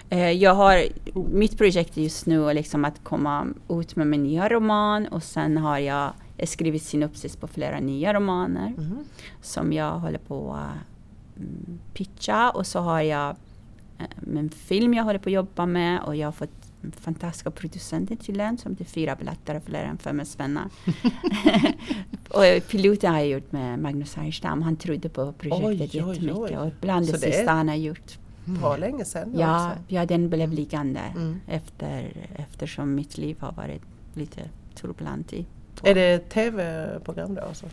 [0.09, 0.83] Eh, Jag har,
[1.31, 5.57] mitt projekt just nu är liksom att komma ut med min nya roman och sen
[5.57, 6.13] har jag
[6.47, 8.73] skrivit synopsis på flera nya romaner
[9.41, 13.29] som jag håller på att mm, pitcha och så har jag
[13.99, 16.49] eh, en film jag håller på att jobba med och jag har fått
[16.99, 19.17] fantastiska producenter till den som heter Fyra
[19.57, 20.69] och fler än fem svennar.
[22.29, 24.61] och piloten har jag gjort med Magnus Härenstam.
[24.61, 26.57] Han trodde på projektet Oj, oj, jättemycket oj.
[26.57, 28.17] och bland Så det det är- sista han har gjort.
[28.45, 29.79] Bra länge sedan Ja, också.
[29.87, 31.39] ja, den blev liggande Mm.
[31.47, 33.81] efter, eftersom mitt liv har varit
[34.13, 34.41] lite
[34.75, 35.45] turbulent i.
[35.83, 37.41] Är det tv-program då?
[37.41, 37.65] Alltså?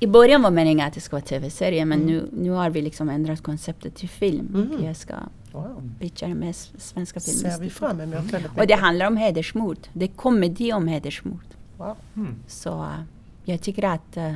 [0.00, 2.12] I början var meningen att det skulle vara tv-serie men Mm.
[2.14, 4.46] nu, nu har vi liksom ändrat konceptet till film.
[4.52, 4.84] Mhm.
[4.84, 5.14] Jag ska
[5.52, 5.90] Wow.
[6.00, 8.58] pitcha det med svenska Ser vi fram emot väldigt mycket.
[8.60, 9.78] Och det handlar om hedersmord.
[9.92, 11.44] Det är komedi om hedersmord.
[11.76, 11.96] Wow.
[12.16, 12.34] Mm.
[12.46, 13.00] Så eh,
[13.44, 14.34] jag tycker att eh,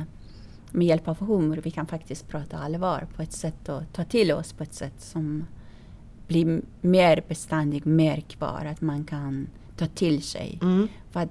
[0.71, 4.31] med hjälp av humor vi kan faktiskt prata allvar på ett sätt och ta till
[4.31, 5.45] oss på ett sätt som
[6.27, 8.67] blir mer beständig, mer kvar.
[8.71, 9.47] Att man kan
[9.77, 10.59] ta till sig.
[10.61, 10.87] Mm.
[11.11, 11.29] För att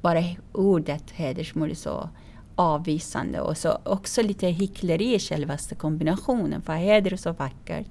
[0.00, 2.08] bara ordet hedersmord är så
[2.54, 6.62] avvisande och så också lite hyckleri i självaste kombinationen.
[6.62, 7.86] För heder är så vackert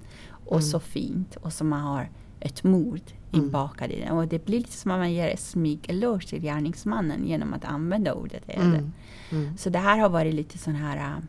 [0.45, 2.09] och så fint och så man har
[2.39, 3.01] ett mord
[3.31, 4.11] inbakat i det.
[4.11, 8.13] Och det blir lite som att man ger en smygeloge till gärningsmannen genom att använda
[8.13, 8.63] ordet heder.
[8.63, 8.91] Mm.
[9.29, 9.57] Mm.
[9.57, 11.23] Så det här har varit lite sån här äh,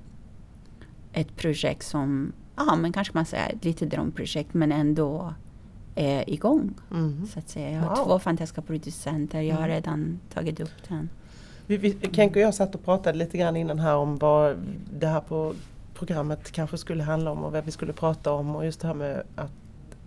[1.20, 5.34] ett projekt som, ja men kanske man säger ett litet drömprojekt men ändå
[6.00, 6.74] är igång.
[6.90, 7.26] Mm.
[7.32, 7.70] Så att säga.
[7.70, 8.04] Jag har Wow.
[8.04, 9.40] två fantastiska producenter.
[9.40, 11.08] Jag har redan tagit upp den.
[11.66, 14.56] Vi, vi, Kenko och jag satt och pratade lite grann innan här om vad
[14.98, 15.54] det här på
[15.94, 18.94] programmet kanske skulle handla om och vad vi skulle prata om och just det här
[18.94, 19.52] med att,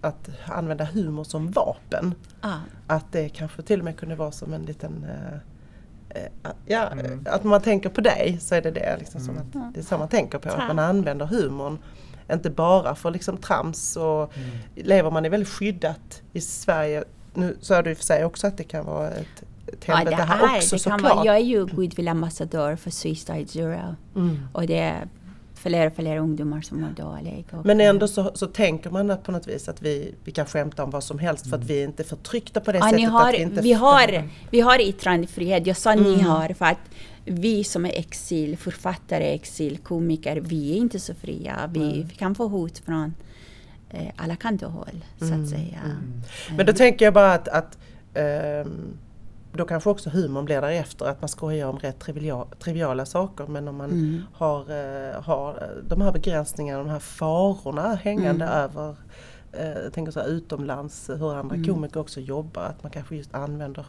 [0.02, 2.14] att använda humor som vapen.
[2.42, 5.34] Ah, Att det kanske till och med kunde vara som en liten eh,
[6.22, 7.06] eh, Ja, Mm.
[7.26, 8.96] eh, att man tänker på dig så är det det.
[9.00, 9.48] Liksom, som Mm.
[9.68, 11.78] att, det är så man tänker på, att man använder humorn.
[12.32, 14.50] Inte bara för liksom trams och Mm.
[14.76, 17.04] lever man är väldigt skyddat i Sverige.
[17.34, 19.96] Nu sa du i och för sig också att det kan vara ett, ett ja,
[19.96, 21.16] helvete det här här, också det kan såklart.
[21.16, 23.96] vara, jag är ju goodwill-ambassadör för Suicide Zero.
[24.16, 24.40] Mm.
[24.54, 25.08] Och det är
[25.56, 27.54] fler och fler ungdomar som mår dåligt.
[27.54, 30.46] Och, Men ändå så, så tänker man att på något vis att vi, vi kan
[30.46, 33.00] skämta om vad som helst för att vi är inte förtryckta på det Ja, sättet.
[33.00, 35.68] ni har, att vi, inte vi, har, vi har yttrandefrihet.
[35.68, 36.26] Jag sa ni Mm.
[36.26, 36.78] har för att
[37.26, 41.70] vi som är exilförfattare, exilkomiker, vi är inte så fria.
[41.74, 43.14] Vi, vi kan få hot från
[43.90, 45.82] eh, alla kanter och håll, så Mm, att säga.
[46.58, 47.78] Men då tänker jag bara att, att
[48.14, 48.98] ehm,
[49.56, 53.68] då kanske också humorn blir därefter, att man skojar om rätt triviala, triviala saker men
[53.68, 54.22] om man Mm.
[54.34, 58.58] har, eh, har de här begränsningarna, de här farorna hängande Mm.
[58.58, 58.96] över
[59.52, 61.68] eh, jag tänker så här, utomlands, hur andra Mm.
[61.68, 63.86] komiker också jobbar, att man kanske just använder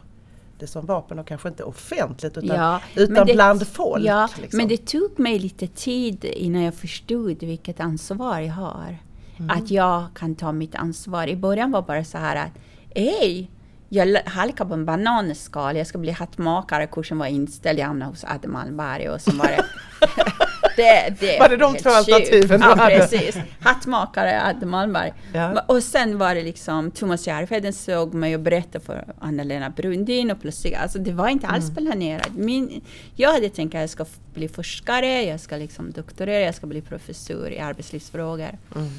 [0.59, 4.05] det som vapen och kanske inte offentligt utan, Ja, utan det- bland folk.
[4.05, 4.57] Ja, liksom.
[4.57, 8.97] men det tog mig lite tid innan jag förstod vilket ansvar jag har.
[9.37, 9.49] Mm.
[9.57, 11.27] Att jag kan ta mitt ansvar.
[11.27, 12.51] I början var det bara så här att,
[12.95, 13.51] ej,
[13.89, 18.23] jag halkade på en bananskal, jag ska bli hattmakare, kursen var inställd, jag hamnade hos
[18.23, 19.65] Adde Malmberg och så var det...
[20.75, 22.95] det, det Var det de två alternativen du Ja, hade?
[22.99, 23.37] precis.
[23.59, 25.13] Hattmakare, Adde Malmberg.
[25.33, 25.61] Ja.
[25.67, 30.41] Och sen var det liksom Thomas Järvheden såg mig och berättade för Anna-Lena Brundin och
[30.41, 31.55] plötsligt, alltså det var inte Mm.
[31.55, 32.29] alls planerat.
[32.35, 32.81] Min,
[33.15, 36.81] jag hade tänkt att jag ska bli forskare, jag ska liksom doktorera, jag ska bli
[36.81, 38.49] professor i arbetslivsfrågor.
[38.75, 38.89] Mm.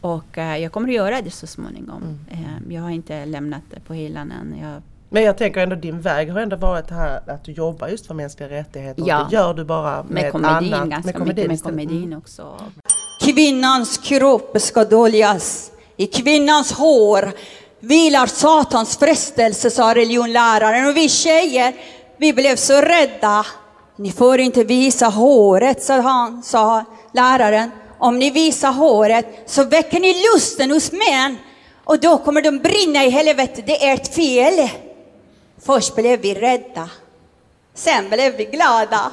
[0.00, 2.18] Och eh, jag kommer att göra det så småningom.
[2.30, 4.58] Eh, jag har inte lämnat det på hyllan än.
[4.62, 8.06] Jag, Men jag tänker ändå din väg har ändå varit här att du jobbar just
[8.06, 9.02] för mänskliga rättigheter.
[9.06, 9.22] Ja.
[9.22, 11.46] Och det gör du bara med, med komedin, annat, ganska med mycket med.
[11.46, 11.58] Mm.
[11.58, 12.60] komedin också.
[13.20, 15.70] Kvinnans kropp ska döljas.
[15.96, 17.32] I kvinnans hår
[17.80, 20.88] vilar Satans frestelse, sa religionläraren.
[20.88, 21.74] Och vi tjejer,
[22.16, 23.46] vi blev så rädda.
[23.96, 27.70] Ni får inte visa håret, sa han, sa läraren.
[27.98, 31.36] Om ni visar håret så väcker ni lusten hos män.
[31.84, 33.66] Och då kommer de brinna i helvetet.
[33.66, 34.68] Det är ert fel.
[35.58, 36.90] Först blev vi rädda.
[37.74, 39.12] Sen blev vi glada.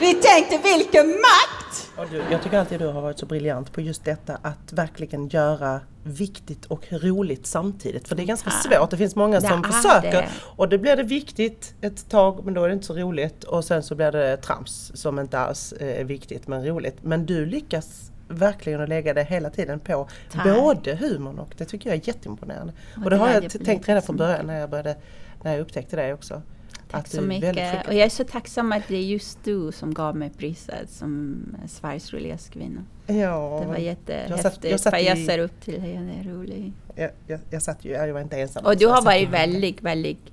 [0.00, 1.90] Vi tänkte vilken makt!
[2.10, 5.80] Du, jag tycker alltid du har varit så briljant på just detta att verkligen göra
[6.02, 8.08] viktigt och roligt samtidigt.
[8.08, 8.90] För det är ganska svårt.
[8.90, 10.28] Det finns många som Det försöker det.
[10.56, 13.64] och då blir det viktigt ett tag men då är det inte så roligt och
[13.64, 16.96] sen så blir det trams som inte alls eh, är viktigt men roligt.
[17.02, 20.44] Men du lyckas verkligen att lägga det hela tiden på Tack.
[20.44, 22.72] både humorn och det tycker jag är jätteimponerande.
[22.96, 24.96] Och Och det har jag jag tänkt redan från början när jag började
[25.42, 26.42] när jag upptäckte det också.
[26.90, 27.86] Tack Att så mycket.
[27.86, 31.36] Och jag är så tacksam att det är just du som gav mig priset som
[31.66, 32.80] Sveriges roligaste kvinna.
[33.06, 34.70] Ja, Det var jag satt- jättehäftigt.
[34.70, 36.74] jag satt för jag ser upp till dig det är roligt.
[36.94, 38.64] jag, jag, jag satt ju, jag var inte ensam.
[38.64, 40.32] Och du jag har varit väldigt, väldigt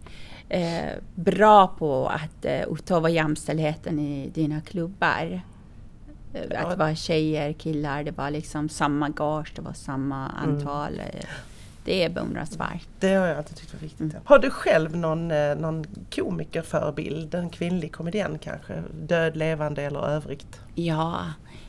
[0.50, 0.86] eh,
[1.16, 5.42] bra på att eh, utöva jämställdheten i dina klubbar.
[6.36, 6.60] Eh, Ja.
[6.60, 10.56] Att vara tjejer, killar, det var liksom samma gage, det var samma Mm.
[10.56, 11.00] antal.
[11.00, 11.26] eh,
[11.86, 12.88] Det är beundransvärt.
[13.00, 14.02] Det har jag alltid tyckt var viktigt.
[14.02, 14.16] Mm.
[14.26, 17.36] Har du själv någon, eh, någon komikerförebild?
[17.36, 18.84] En kvinnlig komedian kanske?
[18.94, 20.60] Död, levande eller övrigt?
[20.76, 21.26] Ja,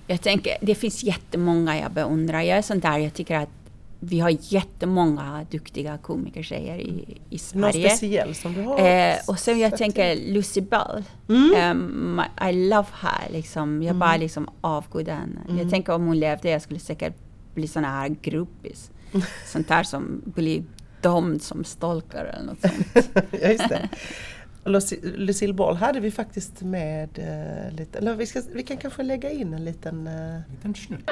[0.07, 2.41] jag tänker, det finns jättemånga jag beundrar.
[2.43, 3.49] Jag är sån där, jag tycker att
[4.01, 7.91] vi har jättemånga duktiga komikertjejer i, i Någon Sverige.
[7.91, 8.79] speciell som du har?
[8.81, 11.05] Eh, och sen jag tänker Lucy Bell.
[11.29, 11.71] Mm.
[11.81, 13.31] Um, I love her.
[13.33, 13.83] Liksom.
[13.83, 15.41] Jag bara liksom avgudar henne.
[15.49, 15.59] Mm.
[15.59, 17.15] Jag tänker om hon levde, jag skulle säkert
[17.55, 18.91] bli sån här gruppis.
[19.47, 20.65] Sånt där som blir
[21.01, 23.09] dömd som stalkare eller något sånt.
[23.43, 23.89] ja, just det.
[25.03, 29.31] Lucille Ball hade vi faktiskt med eh, lite, eller vi, ska, vi kan kanske lägga
[29.31, 30.07] in en liten...
[30.07, 31.11] eh, Liten snutt.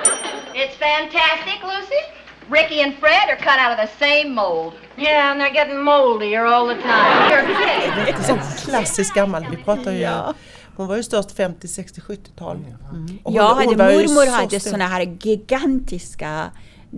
[0.55, 2.24] It's fantastic, Lucy.
[2.51, 4.72] Ricky and Fred are cut out of the same mold.
[4.97, 7.30] Yeah, and they're getting moldier all the time.
[7.30, 8.05] You're kidding.
[8.07, 9.99] Lite sån klassisk gammal, vi pratar ju...
[9.99, 10.34] Ja.
[10.76, 12.57] Hon var ju störst 50, 60, 70-tal.
[12.57, 13.18] Mm.
[13.24, 16.51] Hon- hade, mormor så hade såna här gigantiska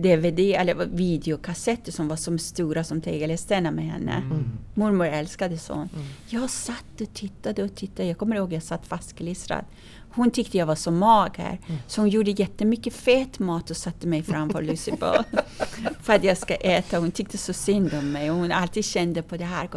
[0.02, 4.12] DVD eller videokassetter som var som stora som tegelstenar med henne.
[4.12, 4.44] Mm.
[4.74, 5.92] Mormor älskade sånt.
[6.28, 8.08] Jag satt och tittade och tittade.
[8.08, 9.64] Jag kommer ihåg jag satt fastklistrad.
[10.10, 11.60] Hon tyckte jag var så mager.
[11.68, 11.80] Mm.
[11.86, 15.24] Så hon gjorde jättemycket fet mat och satte mig framför Ball.
[16.02, 16.98] för att jag ska äta.
[16.98, 18.30] Hon tyckte så synd om mig.
[18.30, 19.68] Och hon alltid kände på det här.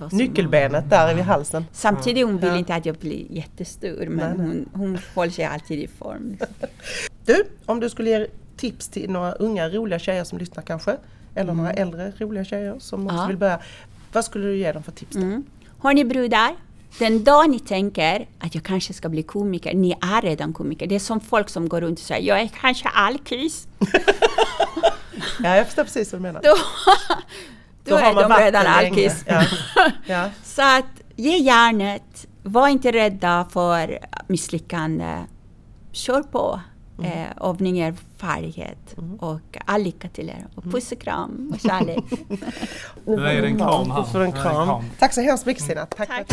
[0.00, 1.64] Att Nyckelbenet där vid halsen.
[1.72, 2.56] Samtidigt hon vill Ja.
[2.58, 4.06] inte att jag blir jättestor.
[4.06, 4.46] Men Nej, nej.
[4.46, 6.30] hon, hon håller sig alltid i form.
[6.30, 6.48] Liksom.
[7.24, 8.26] Du, om du skulle ge
[8.58, 10.96] tips till några unga roliga tjejer som lyssnar kanske,
[11.34, 13.22] eller några äldre roliga tjejer som också Mm.
[13.22, 13.26] Ja.
[13.28, 13.60] vill börja.
[14.12, 15.12] Vad skulle du ge dem för tips?
[15.16, 15.22] då?
[15.22, 15.44] Mm.
[15.78, 16.56] Har ni brudar?
[16.98, 20.86] Den dag ni tänker att jag kanske ska bli komiker, ni är redan komiker.
[20.86, 23.68] Det är som folk som går runt och säger jag är kanske alkis.
[25.42, 26.40] Ja, jag förstår precis vad du menar.
[26.42, 26.54] Då,
[27.84, 29.24] då, har är de redan alkis.
[29.26, 29.44] Ja.
[30.06, 30.30] Ja.
[30.44, 35.18] Så att ge järnet, var inte rädda för misslyckande.
[35.92, 36.60] Kör på.
[36.98, 37.10] Mm.
[37.12, 39.16] Eh, övningar, färdighet mm.
[39.16, 40.46] och all lycka till er.
[40.54, 40.74] Och mm.
[40.74, 42.04] puss och kram och kärlek.
[43.04, 44.02] nu är det en kram här.
[44.02, 44.84] För en kram.
[44.98, 45.86] Tack så hemskt mycket Stina.
[45.86, 46.08] Tack.
[46.08, 46.32] Tack.